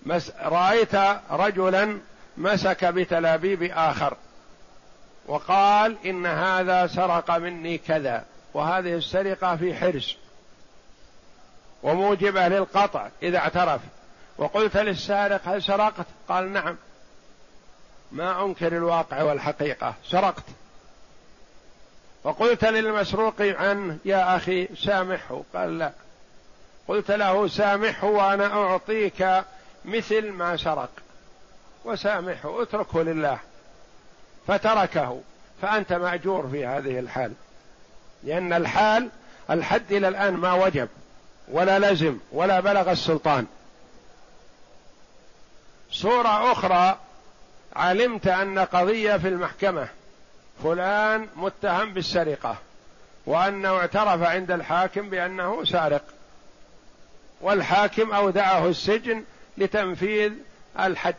[0.06, 0.96] مس رأيت
[1.32, 1.98] رجلا
[2.38, 4.18] مسك بتلابيب آخر
[5.28, 10.16] وقال إن هذا سرق مني كذا وهذه السرقة في حرز
[11.84, 13.82] وموجبة للقطع إذا اعترف.
[14.38, 16.78] وقلت للسارق هل سرقت؟ قال نعم.
[18.12, 19.94] ما أنكر الواقع والحقيقة.
[20.06, 20.44] سرقت.
[22.24, 25.42] فقلت للمسروق عنه يا أخي سامحه.
[25.56, 25.92] قال لا.
[26.88, 29.44] قلت له سامحه وأنا أعطيك
[29.86, 30.90] مثل ما سرق.
[31.86, 33.40] وسامحه اتركه لله.
[34.48, 35.22] فتركه.
[35.62, 37.34] فأنت مأجور في هذه الحال.
[38.24, 39.10] لأن الحال
[39.50, 40.90] الحد إلى الآن ما وجب
[41.48, 43.46] ولا لزم ولا بلغ السلطان.
[45.92, 46.98] صوره أخرى
[47.76, 49.88] علمت أن قضية في المحكمة
[50.64, 52.58] فلان متهم بالسرقة
[53.26, 56.04] وأنه اعترف عند الحاكم بأنه سارق
[57.42, 59.24] والحاكم أودعه السجن
[59.58, 60.34] لتنفيذ
[60.80, 61.16] الحد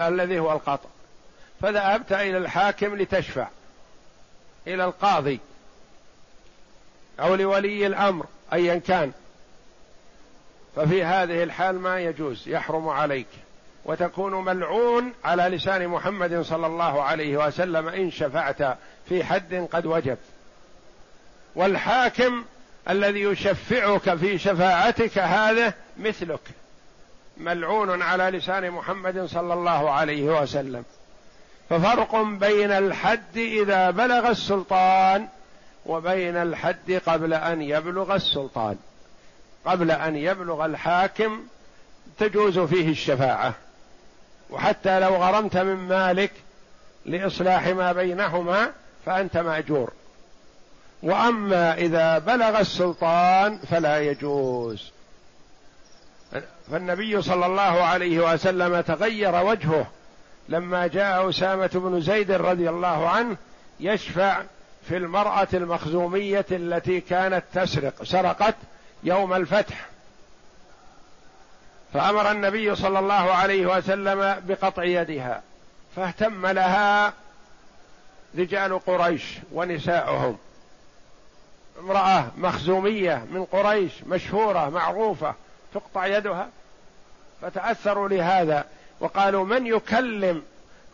[0.00, 0.88] الذي هو القطع.
[1.62, 3.48] فذهبت إلى الحاكم لتشفع
[4.66, 5.40] إلى القاضي
[7.20, 9.12] أو لولي الأمر أيا كان.
[10.76, 13.26] ففي هذه الحال ما يجوز يحرم عليك.
[13.84, 18.78] وتكون ملعون على لسان محمد صلى الله عليه وسلم إن شفعت
[19.08, 20.18] في حد قد وجب.
[21.54, 22.44] والحاكم
[22.90, 26.40] الذي يشفعك في شفاعتك هذا مثلك.
[27.36, 30.84] ملعون على لسان محمد صلى الله عليه وسلم.
[31.70, 35.28] ففرق بين الحد إذا بلغ السلطان
[35.86, 38.76] وبين الحد قبل أن يبلغ السلطان.
[39.64, 41.40] قبل أن يبلغ الحاكم
[42.18, 43.54] تجوز فيه الشفاعة.
[44.52, 46.32] وحتى لو غرمت من مالك
[47.06, 48.70] لإصلاح ما بينهما
[49.06, 49.92] فأنت مأجور.
[51.02, 54.92] وأما إذا بلغ السلطان فلا يجوز.
[56.70, 59.86] فالنبي صلى الله عليه وسلم تغير وجهه
[60.48, 63.36] لما جاء أسامة بن زيد رضي الله عنه
[63.80, 64.42] يشفع
[64.88, 68.54] في المرأة المخزومية التي كانت تسرق سرقت
[69.04, 69.86] يوم الفتح.
[71.94, 75.42] فأمر النبي صلى الله عليه وسلم بقطع يدها
[75.96, 77.12] فاهتم لها
[78.38, 80.38] رجال قريش ونساؤهم.
[81.80, 85.34] امرأة مخزومية من قريش مشهورة معروفة
[85.74, 86.48] تقطع يدها؟
[87.42, 88.64] فتأثروا لهذا
[89.00, 90.42] وقالوا من يكلم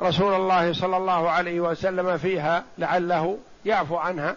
[0.01, 4.37] رسول الله صلى الله عليه وسلم فيها لعله يعفو عنها؟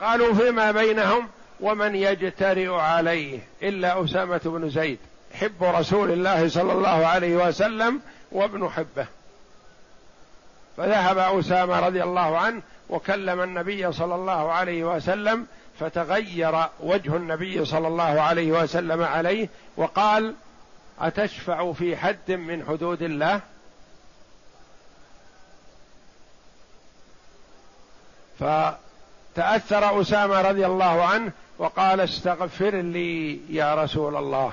[0.00, 1.28] قالوا فيما بينهم
[1.60, 4.98] ومن يجترئ عليه إلا أسامة بن زيد
[5.34, 8.00] حب رسول الله صلى الله عليه وسلم
[8.32, 9.06] وابن حبه.
[10.76, 15.46] فذهب أسامة رضي الله عنه وكلم النبي صلى الله عليه وسلم
[15.80, 20.34] فتغير وجه النبي صلى الله عليه وسلم عليه وقال
[21.00, 23.40] أتشفع في حد من حدود الله؟
[28.38, 34.52] فتأثر أسامة رضي الله عنه وقال استغفر لي يا رسول الله.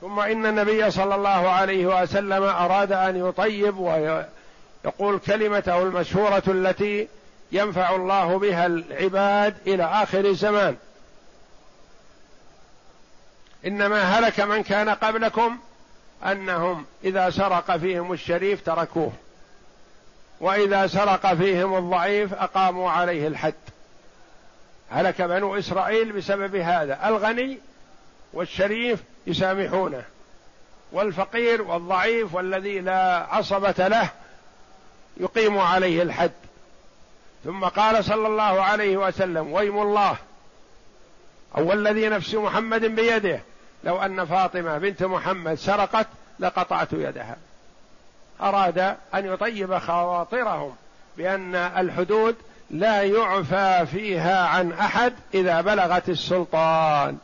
[0.00, 7.08] ثم إن النبي صلى الله عليه وسلم أراد أن يطيب ويقول كلمته المشهورة التي
[7.52, 10.76] ينفع الله بها العباد إلى آخر الزمان.
[13.66, 15.58] إنما هلك من كان قبلكم
[16.24, 19.12] أنهم إذا سرق فيهم الشريف تركوه
[20.40, 23.54] وإذا سرق فيهم الضعيف أقاموا عليه الحد.
[24.90, 27.08] هلك بنو إسرائيل بسبب هذا.
[27.08, 27.58] الغني
[28.32, 30.02] والشريف يسامحونه.
[30.92, 34.08] والفقير والضعيف والذي لا عصبة له
[35.16, 36.32] يقيم عليه الحد.
[37.44, 40.16] ثم قال صلى الله عليه وسلم ويم الله.
[41.56, 43.40] أو الذي نفس محمد بيده.
[43.84, 46.06] لو أن فاطمة بنت محمد سرقت
[46.38, 47.36] لقطعت يدها.
[48.40, 48.78] أراد
[49.14, 50.76] أن يطيب خواطرهم
[51.16, 52.36] بأن الحدود
[52.70, 57.18] لا يعفى فيها عن أحد إذا بلغت السلطان.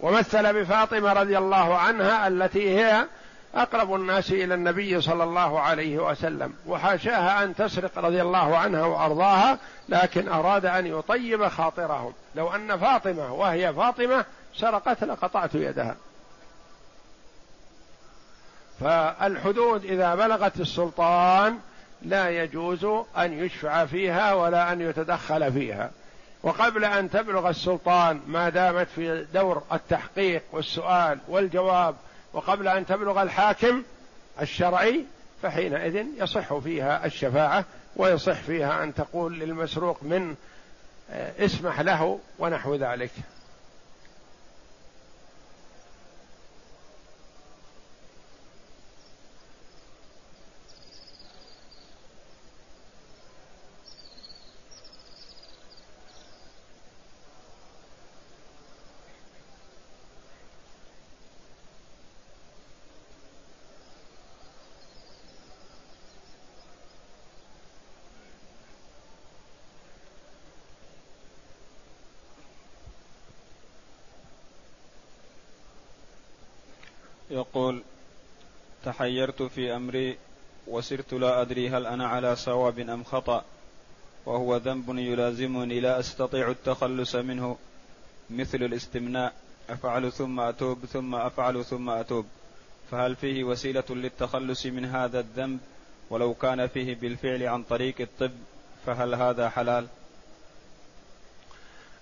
[0.00, 3.06] ومثل بفاطمة رضي الله عنها التي هي
[3.54, 9.58] أقرب الناس إلى النبي صلى الله عليه وسلم وحاشاها أن تسرق رضي الله عنها وأرضاها
[9.88, 12.12] لكن أراد أن يطيب خاطرهم.
[12.34, 14.24] لو أن فاطمة وهي فاطمة
[14.54, 15.96] سرقت لقطعت يدها.
[18.80, 21.58] فالحدود إذا بلغت السلطان
[22.02, 22.84] لا يجوز
[23.16, 25.90] أن يشفع فيها ولا أن يتدخل فيها.
[26.42, 31.94] وقبل أن تبلغ السلطان ما دامت في دور التحقيق والسؤال والجواب
[32.32, 33.82] وقبل أن تبلغ الحاكم
[34.40, 35.04] الشرعي
[35.42, 37.64] فحينئذ يصح فيها الشفاعة
[37.96, 40.34] ويصح فيها أن تقول للمسروق من
[41.12, 43.10] آه، اسمح له ونحو ذلك
[77.30, 77.82] يقول
[79.00, 80.18] تحيرت في أمري
[80.66, 83.44] وسرت لا أدري هل أنا على صواب أم خطأ
[84.26, 87.56] وهو ذنب يلازمني لا أستطيع التخلص منه
[88.30, 89.32] مثل الاستمناء
[89.70, 92.26] أفعل ثم أتوب ثم أفعل ثم أتوب.
[92.90, 95.58] فهل فيه وسيلة للتخلص من هذا الذنب؟
[96.10, 98.32] ولو كان فيه بالفعل عن طريق الطب
[98.86, 99.86] فهل هذا حلال؟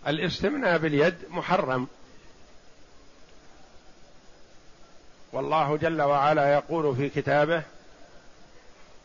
[0.07, 1.87] الاستمناء باليد محرم.
[5.39, 7.63] والله جل وعلا يقول في كتابه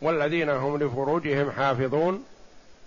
[0.02, 2.26] والذين هم لفروجهم حافظون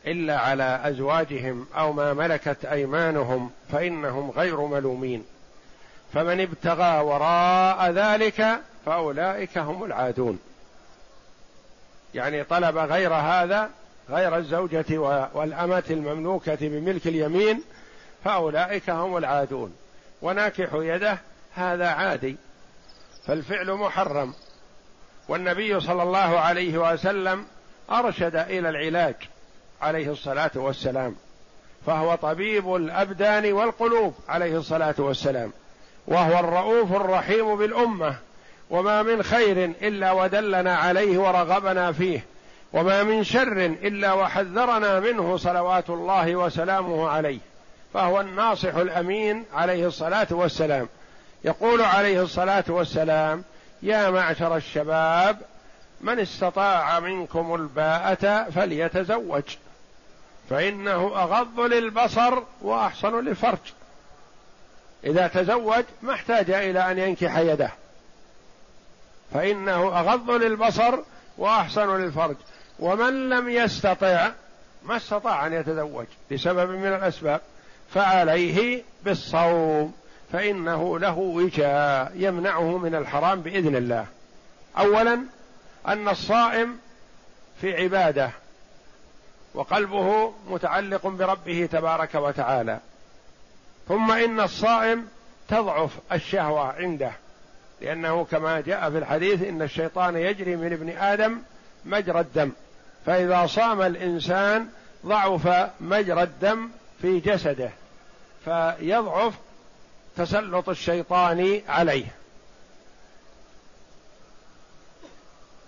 [0.06, 5.24] إلا على أزواجهم أو ما ملكت أيمانهم فإنهم غير ملومين.
[6.14, 10.38] فمن ابتغى وراء ذلك فأولئك هم العادون.
[12.14, 13.70] يعني طلب غير هذا
[14.10, 14.98] غير الزوجة
[15.34, 17.62] والأمة المملوكة بملك اليمين
[18.24, 19.76] فأولئك هم العادون.
[20.22, 21.18] وناكح يده
[21.54, 22.36] هذا عادي.
[23.26, 24.34] فالفعل محرم.
[25.28, 27.44] والنبي صلى الله عليه وسلم
[27.90, 29.14] أرشد إلى العلاج
[29.82, 31.16] عليه الصلاة والسلام
[31.86, 35.52] فهو طبيب الأبدان والقلوب عليه الصلاة والسلام
[36.06, 38.16] وهو الرؤوف الرحيم بالأمة
[38.70, 42.24] وما من خير إلا ودلنا عليه ورغبنا فيه
[42.72, 47.38] وما من شر إلا وحذرنا منه صلوات الله وسلامه عليه
[47.94, 50.88] فهو الناصح الأمين عليه الصلاة والسلام.
[51.44, 53.44] يقول عليه الصلاة والسلام
[53.82, 55.38] يا معشر الشباب
[56.00, 59.42] من استطاع منكم الباءة فليتزوج
[60.50, 63.58] فإنه أغض للبصر وأحصن للفرج.
[65.04, 67.70] إذا تزوج ما احتاج إلى أن ينكح يده
[69.34, 70.98] فإنه أغض للبصر
[71.38, 72.36] وأحسن للفرج.
[72.78, 74.30] ومن لم يستطع
[74.82, 77.40] ما استطاع أن يتزوج لسبب من الأسباب
[77.94, 79.94] فعليه بالصوم.
[80.32, 84.06] فإنه له وجاء يمنعه من الحرام بإذن الله.
[84.78, 85.20] أولا
[85.88, 86.78] أن الصائم
[87.60, 88.30] في عبادة
[89.54, 92.78] وقلبه متعلق بربه تبارك وتعالى.
[93.88, 95.08] ثم إن الصائم
[95.48, 97.12] تضعف الشهوة عنده
[97.80, 101.38] لأنه كما جاء في الحديث إن الشيطان يجري من ابن آدم
[101.84, 102.52] مجرى الدم.
[103.06, 104.68] فإذا صام الإنسان
[105.06, 106.68] ضعف مجرى الدم
[107.02, 107.70] في جسده
[108.44, 109.34] فيضعف
[110.16, 112.06] تسلط الشيطان عليه.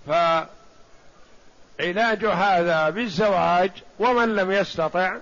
[0.06, 0.48] فعلاج
[2.24, 5.16] هذا بالزواج ومن لم يستطع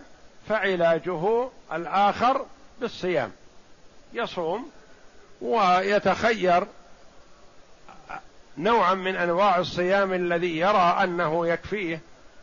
[0.48, 2.46] فعلاجه الآخر
[2.80, 3.32] بالصيام.
[4.12, 4.70] يصوم
[5.40, 6.66] ويتخير
[8.58, 12.00] نوعا من أنواع الصيام الذي يرى أنه يكفيه.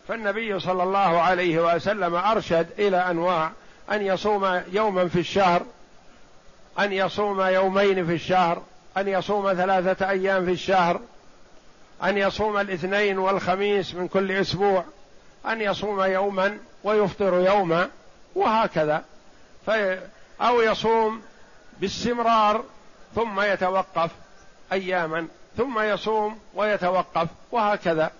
[0.07, 3.51] فالنبي صلى الله عليه وسلم أرشد إلى أنواع
[3.91, 5.65] أن يصوم يوما في الشهر
[6.79, 8.61] أن يصوم يومين في الشهر
[8.97, 11.01] أن يصوم ثلاثة أيام في الشهر
[12.03, 14.83] أن يصوم الاثنين والخميس من كل أسبوع
[15.45, 17.89] أن يصوم يوما ويفطر يوما
[18.35, 19.03] وهكذا.
[19.65, 19.99] في
[20.41, 21.21] أو يصوم
[21.79, 22.63] باستمرار
[23.15, 24.11] ثم يتوقف
[24.71, 28.11] اياما ثم يصوم ويتوقف وهكذا.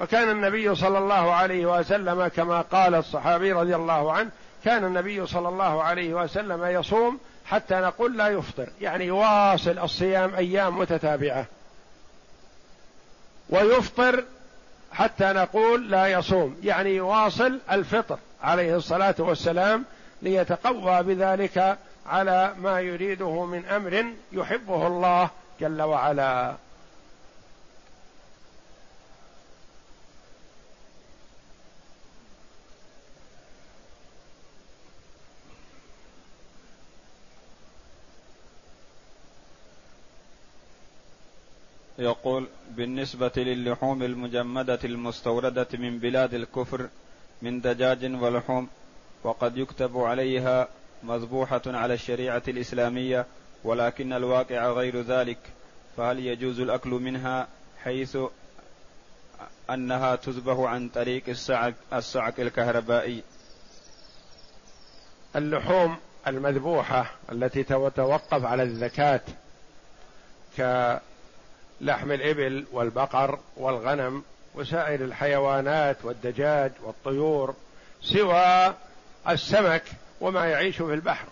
[0.00, 4.30] وكان النبي صلى الله عليه وسلم كما قال الصحابي رضي الله عنه
[4.64, 8.68] كان النبي صلى الله عليه وسلم يصوم حتى نقول لا يفطر.
[8.80, 11.46] يعني يواصل الصيام أيام متتابعة.
[13.50, 14.24] ويفطر
[14.92, 16.56] حتى نقول لا يصوم.
[16.62, 19.84] يعني يواصل الفطر عليه الصلاة والسلام
[20.22, 25.30] ليتقوى بذلك على ما يريده من أمر يحبه الله
[25.60, 26.54] جل وعلا.
[41.98, 46.88] يقول بالنسبة للحوم المجمدة المستوردة من بلاد الكفر
[47.42, 48.68] من دجاج ولحوم
[49.24, 50.68] وقد يكتب عليها
[51.02, 53.26] مذبوحة على الشريعة الإسلامية
[53.64, 55.38] ولكن الواقع غير ذلك.
[55.96, 57.48] فهل يجوز الأكل منها
[57.82, 58.18] حيث
[59.70, 63.22] أنها تذبح عن طريق الصعق الصعق الكهربائي؟
[65.36, 69.20] اللحوم المذبوحة التي تتوقف على الزكاة
[71.80, 74.22] كلحم الإبل والبقر والغنم
[74.54, 77.54] وسائر الحيوانات والدجاج والطيور
[78.02, 78.74] سوى
[79.28, 79.82] السمك
[80.20, 81.26] وما يعيش في البحر.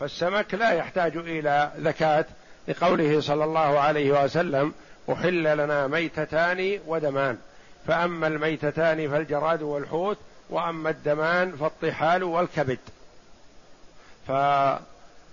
[0.00, 2.24] فالسمك لا يحتاج إلى زكاة
[2.68, 4.74] لقوله صلى الله عليه وسلم
[5.12, 7.38] أحل لنا ميتتان ودمان.
[7.86, 10.18] فأما الميتتان فالجراد والحوت
[10.50, 12.78] وأما الدمان فالطحال والكبد.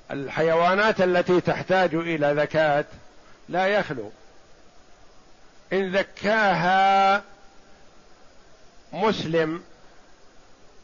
[0.10, 2.86] فالحيوانات التي تحتاج إلى زكاة
[3.50, 4.12] لا يخلو.
[5.74, 7.24] إن زكاها
[8.94, 9.64] مسلم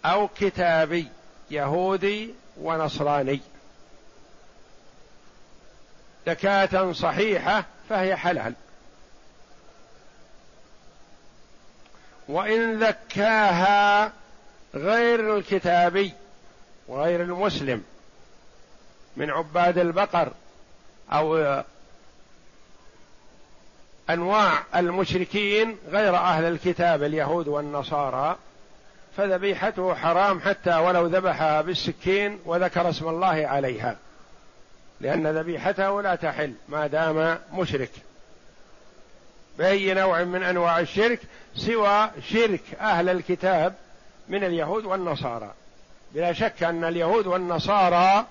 [0.06, 1.08] أو كتابي
[1.52, 3.42] يهودي ونصراني.
[6.28, 8.54] زكاة صحيحة فهي حلال.
[12.28, 14.12] وإن ذكاها
[14.76, 16.14] غير الكتابي
[16.88, 17.84] وغير المسلم
[19.18, 20.32] من عباد البقر
[21.12, 21.64] أو
[24.10, 28.36] أنواع المشركين غير أهل الكتاب اليهود والنصارى
[29.18, 33.98] فذبيحته حرام حتى ولو ذبحها بالسكين وذكر اسم الله عليها.
[35.02, 37.92] لأن ذبيحته لا تحل ما دام مشرك.
[39.58, 41.20] بأي نوع من أنواع الشرك؟
[41.56, 43.74] سوى شرك أهل الكتاب
[44.28, 45.54] من اليهود والنصارى.
[46.14, 48.26] بلا شك أن اليهود والنصارى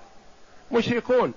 [0.73, 1.35] مشركون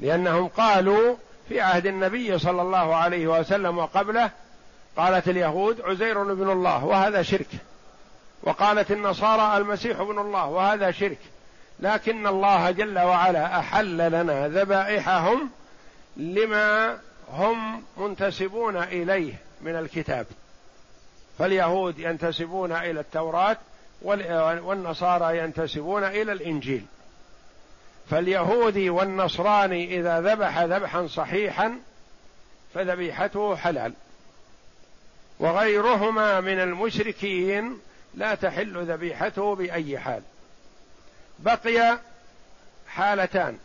[0.00, 1.16] لأنهم قالوا
[1.48, 4.30] في عهد النبي صلى الله عليه وسلم وقبله
[4.96, 7.48] قالت اليهود عزير ابن الله وهذا شرك.
[8.42, 11.18] وقالت النصارى المسيح ابن الله وهذا شرك.
[11.80, 15.50] لكن الله جل وعلا أحل لنا ذبائحهم
[16.16, 16.98] لما
[17.32, 20.26] هم منتسبون إليه من الكتاب.
[21.38, 23.56] فاليهود ينتسبون إلى التوراة
[24.02, 26.86] والنصارى ينتسبون إلى الإنجيل.
[28.10, 31.78] فاليهودي والنصراني إذا ذبح ذبحا صحيحا
[32.74, 33.92] فذبيحته حلال.
[35.38, 37.78] وغيرهما من المشركين
[38.14, 40.22] لا تحل ذبيحته بأي حال.
[41.38, 41.98] بقي
[42.88, 43.58] حالتان.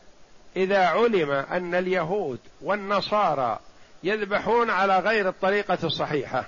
[0.56, 3.60] إذا علم أن اليهود والنصارى
[4.04, 6.46] يذبحون على غير الطريقة الصحيحة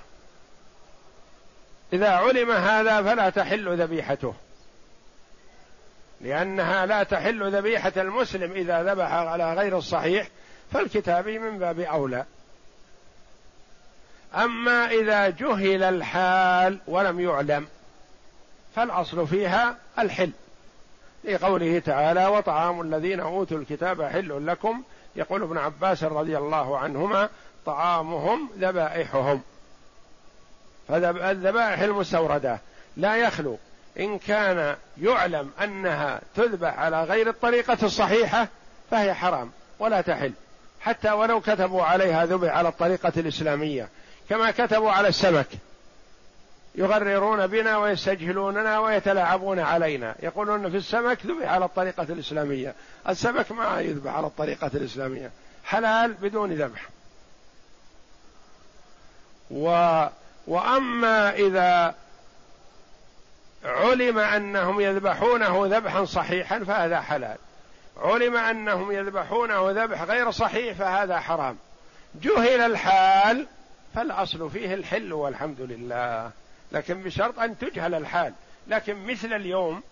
[1.93, 4.33] إذا علم هذا فلا تحل ذبيحته.
[6.23, 10.27] لأنها لا تحل ذبيحة المسلم إذا ذبح على غير الصحيح
[10.71, 12.25] فالكتابي من باب أولى.
[14.35, 17.67] أما إذا جهل الحال ولم يعلم
[18.75, 20.31] فالأصل فيها الحل.
[21.23, 24.83] لقوله تعالى وطعام الذين أوتوا الكتاب حل لكم.
[25.15, 27.29] يقول ابن عباس رضي الله عنهما
[27.65, 29.41] طعامهم ذبائحهم.
[30.87, 32.59] فالذبائح المستوردة
[32.97, 33.57] لا يخلو.
[33.99, 38.47] إن كان يعلم أنها تذبح على غير الطريقة الصحيحة
[38.91, 40.31] فهي حرام ولا تحل.
[40.81, 43.89] حتى ولو كتبوا عليها ذبح على الطريقة الإسلامية
[44.29, 45.47] كما كتبوا على السمك.
[46.75, 50.15] يغررون بنا ويستجهلوننا ويتلاعبون علينا.
[50.23, 52.73] يقولون في السمك ذبح على الطريقة الإسلامية.
[53.09, 55.31] السمك ما يذبح على الطريقة الإسلامية.
[55.63, 56.89] حلال بدون ذبح.
[59.51, 60.05] و
[60.47, 61.95] وأما إذا
[63.65, 67.37] علم أنهم يذبحونه ذبحا صحيحا فهذا حلال.
[67.97, 71.57] علم أنهم يذبحونه ذبح غير صحيح فهذا حرام.
[72.21, 73.47] جهل الحال
[73.95, 76.31] فالأصل فيه الحل والحمد لله.
[76.71, 78.33] لكن بشرط أن تجهل الحال.
[78.67, 79.83] لكن مثل اليوم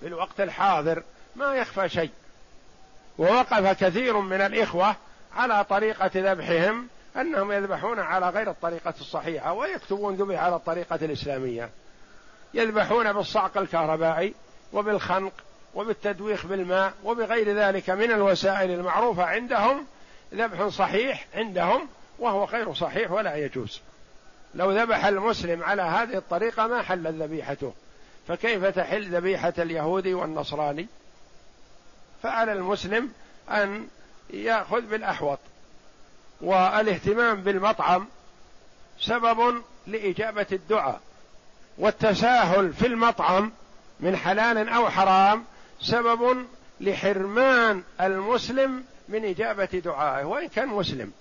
[0.00, 1.02] في الوقت الحاضر
[1.36, 2.10] ما يخفى شيء.
[3.18, 4.96] ووقف كثير من الإخوة
[5.36, 11.70] على طريقة ذبحهم أنهم يذبحون على غير الطريقة الصحيحة ويكتبون ذبح على الطريقة الإسلامية.
[12.54, 14.34] يذبحون بالصعق الكهربائي
[14.72, 15.32] وبالخنق
[15.74, 19.86] وبالتدويخ بالماء وبغير ذلك من الوسائل المعروفة عندهم
[20.34, 21.88] ذبح صحيح عندهم
[22.18, 23.80] وهو غير صحيح ولا يجوز.
[24.54, 27.72] لو ذبح المسلم على هذه الطريقة ما حلت ذبيحته.
[28.28, 30.86] فكيف تحل ذبيحة اليهودي والنصراني؟
[32.22, 33.12] فعلى المسلم
[33.50, 33.88] أن
[34.30, 35.38] يأخذ بالأحوط
[36.40, 38.08] والاهتمام بالمطعم
[39.00, 41.00] سبب لإجابة الدعاء.
[41.78, 43.52] والتساهل في المطعم
[44.00, 45.44] من حلال أو حرام
[45.80, 46.46] سبب
[46.80, 51.12] لحرمان المسلم من إجابة دعائه وإن كان مسلم.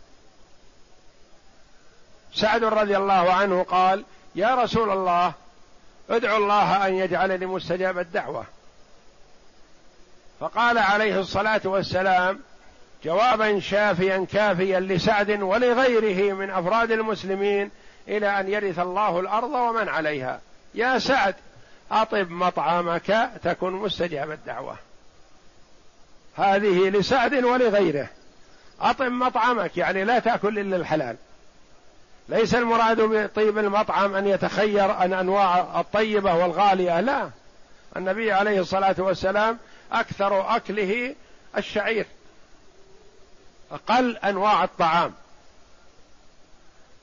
[2.33, 5.33] سعد رضي الله عنه قال يا رسول الله
[6.09, 8.45] ادعو الله أن يجعلني مستجاب الدعوة.
[10.39, 12.39] فقال عليه الصلاة والسلام
[13.03, 17.71] جوابا شافيا كافيا لسعد ولغيره من أفراد المسلمين
[18.07, 20.41] إلى أن يرث الله الأرض ومن عليها.
[20.75, 21.35] يا سعد
[21.91, 24.75] أطب مطعمك تكن مستجاب الدعوة.
[26.35, 28.07] هذه لسعد ولغيره.
[28.81, 31.15] أطب مطعمك يعني لا تأكل إلا الحلال.
[32.29, 37.29] ليس المراد بطيب المطعم أن يتخير عن أنواع الطيبة والغالية لا.
[37.97, 39.57] النبي عليه الصلاة والسلام
[39.91, 41.15] أكثر أكله
[41.57, 42.05] الشعير
[43.71, 45.13] أقل أنواع الطعام.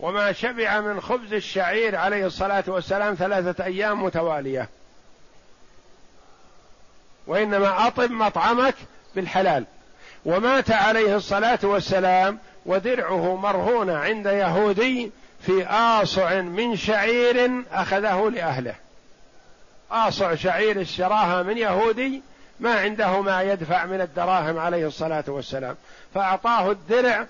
[0.00, 4.68] وما شبع من خبز الشعير عليه الصلاة والسلام ثلاثة أيام متوالية.
[7.26, 8.74] وإنما أطب مطعمك
[9.14, 9.64] بالحلال.
[10.24, 15.10] ومات عليه الصلاة والسلام ودرعه مرهون عند يهودي
[15.46, 18.74] في آصع من شعير أخذه لأهله.
[19.90, 22.22] آصع شعير اشتراها من يهودي
[22.60, 25.76] ما عنده ما يدفع من الدراهم عليه الصلاة والسلام.
[26.14, 27.26] فأعطاه الدرع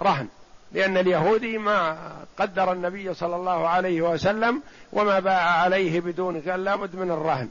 [0.00, 0.28] رهن.
[0.74, 1.96] لأن اليهودي ما
[2.38, 4.62] قدر النبي صلى الله عليه وسلم
[4.92, 7.48] وما باع عليه بدون قال لابد من الرهن.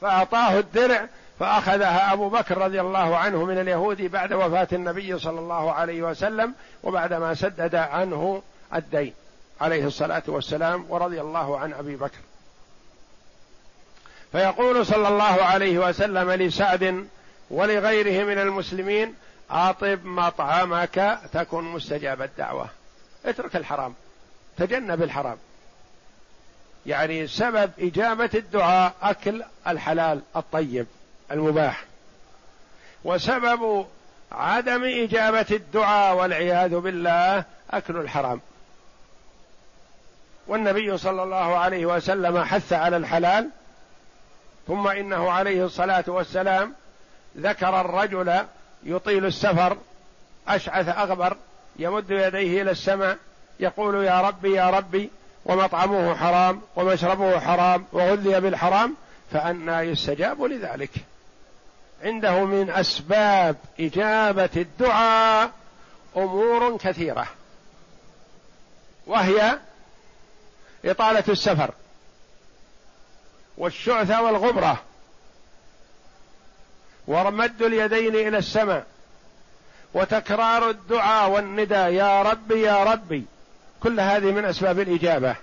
[0.00, 1.08] فأعطاه الدرع
[1.40, 6.54] فأخذها أبو بكر رضي الله عنه من اليهود بعد وفاة النبي صلى الله عليه وسلم
[6.82, 8.42] وبعدما سدد عنه
[8.74, 9.14] الدين
[9.60, 12.18] عليه الصلاة والسلام ورضي الله عن أبي بكر.
[14.32, 17.06] فيقول صلى الله عليه وسلم لسعد
[17.50, 19.14] ولغيره من المسلمين
[19.54, 22.68] أطب مطعمك تكن مستجاب الدعوة.
[23.26, 23.94] اترك الحرام.
[24.56, 25.36] تجنب الحرام.
[26.86, 30.86] يعني سبب إجابة الدعاء أكل الحلال الطيب
[31.30, 31.84] المباح.
[33.04, 33.86] وسبب
[34.32, 38.40] عدم إجابة الدعاء والعياذ بالله أكل الحرام.
[40.46, 43.50] والنبي صلى الله عليه وسلم حث على الحلال.
[44.66, 46.74] ثم إنه عليه الصلاة والسلام
[47.36, 48.46] ذكر الرجل
[48.84, 49.76] يطيل السفر
[50.48, 51.36] أشعث أغبر
[51.78, 53.18] يمد يديه إلى السماء
[53.60, 55.10] يقول يا ربي يا ربي
[55.44, 58.96] ومطعمه حرام ومشربه حرام وغذي بالحرام
[59.32, 60.90] فأنى يستجاب لذلك.
[62.02, 65.50] عنده من أسباب إجابة الدعاء
[66.16, 67.26] أمور كثيرة
[69.06, 69.58] وهي
[70.84, 71.70] إطالة السفر
[73.58, 74.82] والشعثة والغبرة.
[77.06, 78.86] ومد اليدين إلى السماء
[79.94, 83.24] وتكرار الدعاء والندى يا ربي يا ربي.
[83.82, 85.36] كل هذه من أسباب الإجابة.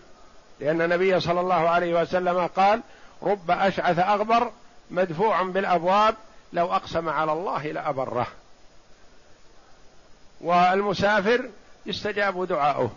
[0.60, 2.82] لأن النبي صلى الله عليه وسلم قال
[3.24, 4.52] رب أشعث أغبر
[4.92, 6.16] مدفوع بالأبواب
[6.54, 8.28] لو أقسم على الله لأبره.
[10.42, 11.50] والمسافر
[11.86, 12.92] يستجاب دعاؤه.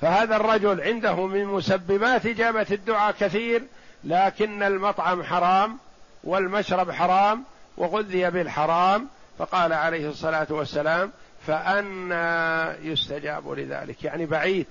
[0.00, 3.62] فهذا الرجل عنده من مسببات إجابة الدعاء كثير
[4.04, 5.78] لكن المطعم حرام
[6.24, 7.44] والمشرب حرام
[7.76, 9.08] وغذي بالحرام
[9.38, 11.12] فقال عليه الصلاة والسلام
[11.46, 14.04] فأنا يستجاب لذلك.
[14.04, 14.66] يعني بعيد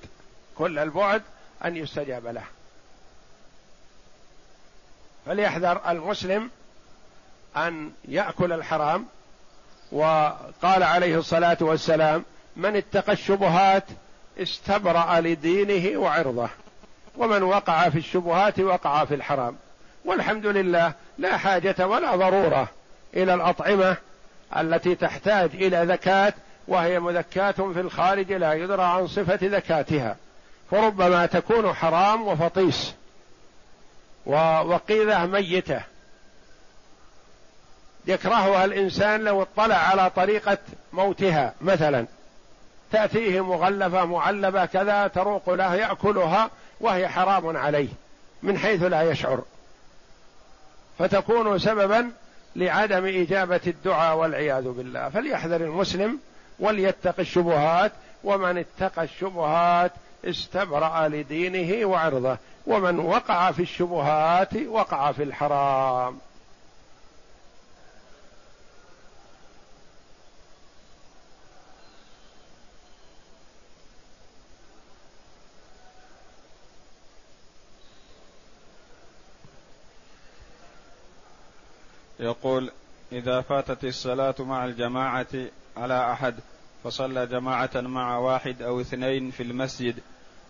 [0.58, 1.22] كل البعد
[1.66, 2.44] أن يستجاب له.
[5.26, 6.50] فليحذر المسلم
[7.58, 9.06] أن يأكل الحرام.
[9.92, 12.24] وقال عليه الصلاة والسلام
[12.56, 13.84] من اتقى الشبهات
[14.38, 16.50] استبرأ لدينه وعرضه
[17.18, 19.56] ومن وقع في الشبهات وقع في الحرام.
[20.06, 22.70] والحمد لله لا حاجة ولا ضرورة
[23.14, 23.98] إلى الأطعمة
[24.58, 26.34] التي تحتاج إلى زكاة
[26.68, 30.16] وهي مذكاة في الخارج لا يدرى عن صفة زكاتها.
[30.72, 32.94] فربما تكون حرام وفطيس.
[34.26, 35.82] ووقيذة ميتة.
[38.08, 40.58] يكرهها الإنسان لو اطلع على طريقة
[40.94, 42.06] موتها مثلا.
[42.92, 46.50] تأتيه مغلفة معلبة كذا تروق له يأكلها
[46.80, 47.90] وهي حرام عليه
[48.44, 49.44] من حيث لا يشعر.
[51.00, 52.12] فتكون سببا
[52.56, 55.10] لعدم إجابة الدعاء والعياذ بالله.
[55.10, 56.20] فليحذر المسلم
[56.60, 57.92] وليتق الشبهات
[58.24, 59.92] ومن اتقى الشبهات
[60.26, 62.38] استبرأ لدينه وعرضه
[62.68, 66.18] ومن وقع في الشبهات وقع في الحرام.
[82.22, 82.72] يقول
[83.12, 85.28] إذا فاتت الصلاة مع الجماعة
[85.78, 86.36] على أحد
[86.84, 89.96] فصلى جماعة مع واحد أو اثنين في المسجد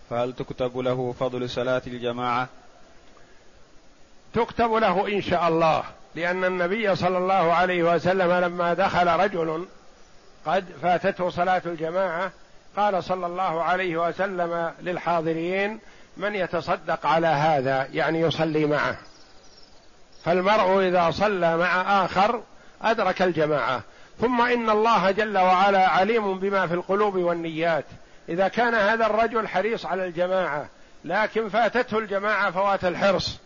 [0.09, 2.47] فهل تكتب له فضل صلاة الجماعة؟
[4.33, 5.83] تكتب له إن شاء الله
[6.15, 9.67] لأن النبي صلى الله عليه وسلم لما دخل رجل
[10.45, 12.31] قد فاتته صلاة الجماعة
[12.77, 15.79] قال صلى الله عليه وسلم للحاضرين
[16.17, 18.97] من يتصدق على هذا يعني يصلي معه
[20.25, 22.41] فالمرء إذا صلى مع آخر
[22.81, 23.81] أدرك الجماعة.
[24.21, 27.85] ثم إن الله جل وعلا عليم بما في القلوب والنيات.
[28.29, 30.65] إذا كان هذا الرجل حريص على الجماعة
[31.05, 33.39] لكن فاتته الجماعة فوات الحرص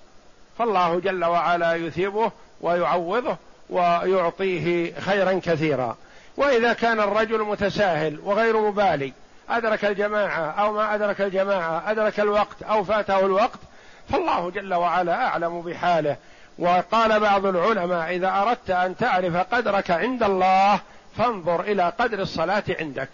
[0.58, 3.38] فالله جل وعلا يثيبه ويعوضه
[3.70, 5.98] ويعطيه خيرا كثيرا.
[6.38, 9.14] وإذا كان الرجل متساهل وغير مبالي
[9.50, 13.60] أدرك الجماعة أو ما أدرك الجماعة أدرك الوقت أو فاته الوقت
[14.10, 16.18] فالله جل وعلا أعلم بحاله.
[16.60, 20.80] وقال بعض العلماء إذا أردت أن تعرف قدرك عند الله
[21.18, 23.10] فانظر إلى قدر الصلاة عندك.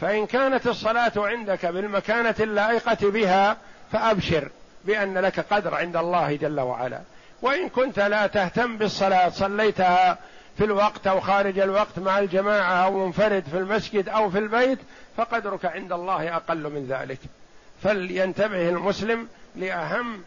[0.00, 3.56] فإن كانت الصلاة عندك بالمكانة اللائقة بها
[3.92, 4.48] فأبشر
[4.84, 7.00] بأن لك قدر عند الله جل وعلا.
[7.42, 10.18] وإن كنت لا تهتم بالصلاة صليتها
[10.58, 14.78] في الوقت أو خارج الوقت مع الجماعة أو منفرد في المسجد أو في البيت
[15.16, 17.18] فقدرك عند الله أقل من ذلك.
[17.82, 20.22] فلينتبه المسلم لأهم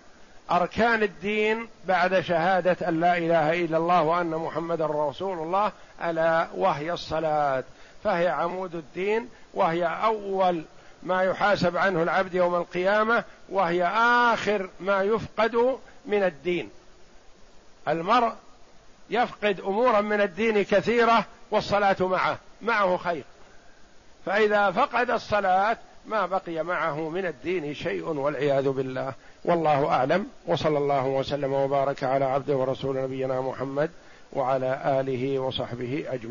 [0.51, 5.71] أركان الدين بعد شهادة أن لا إله إلا الله وأن محمدا رسول الله
[6.03, 7.63] ألا وهي الصلاة.
[8.03, 10.63] فهي عمود الدين وهي أول
[11.03, 13.87] ما يحاسب عنه العبد يوم القيامة وهي
[14.33, 16.69] آخر ما يفقد من الدين.
[17.87, 18.33] المرء
[19.09, 23.23] يفقد أمورا من الدين كثيرة والصلاة معه معه خير.
[24.25, 25.77] فإذا فقد الصلاة
[26.07, 29.13] ما بقي معه من الدين شيء والعياذ بالله.
[29.45, 30.27] والله أعلم.
[30.47, 33.89] وصلى الله وسلم وبارك على عبده ورسول نبينا محمد
[34.33, 36.21] وعلى آله وصحبه أجمعين.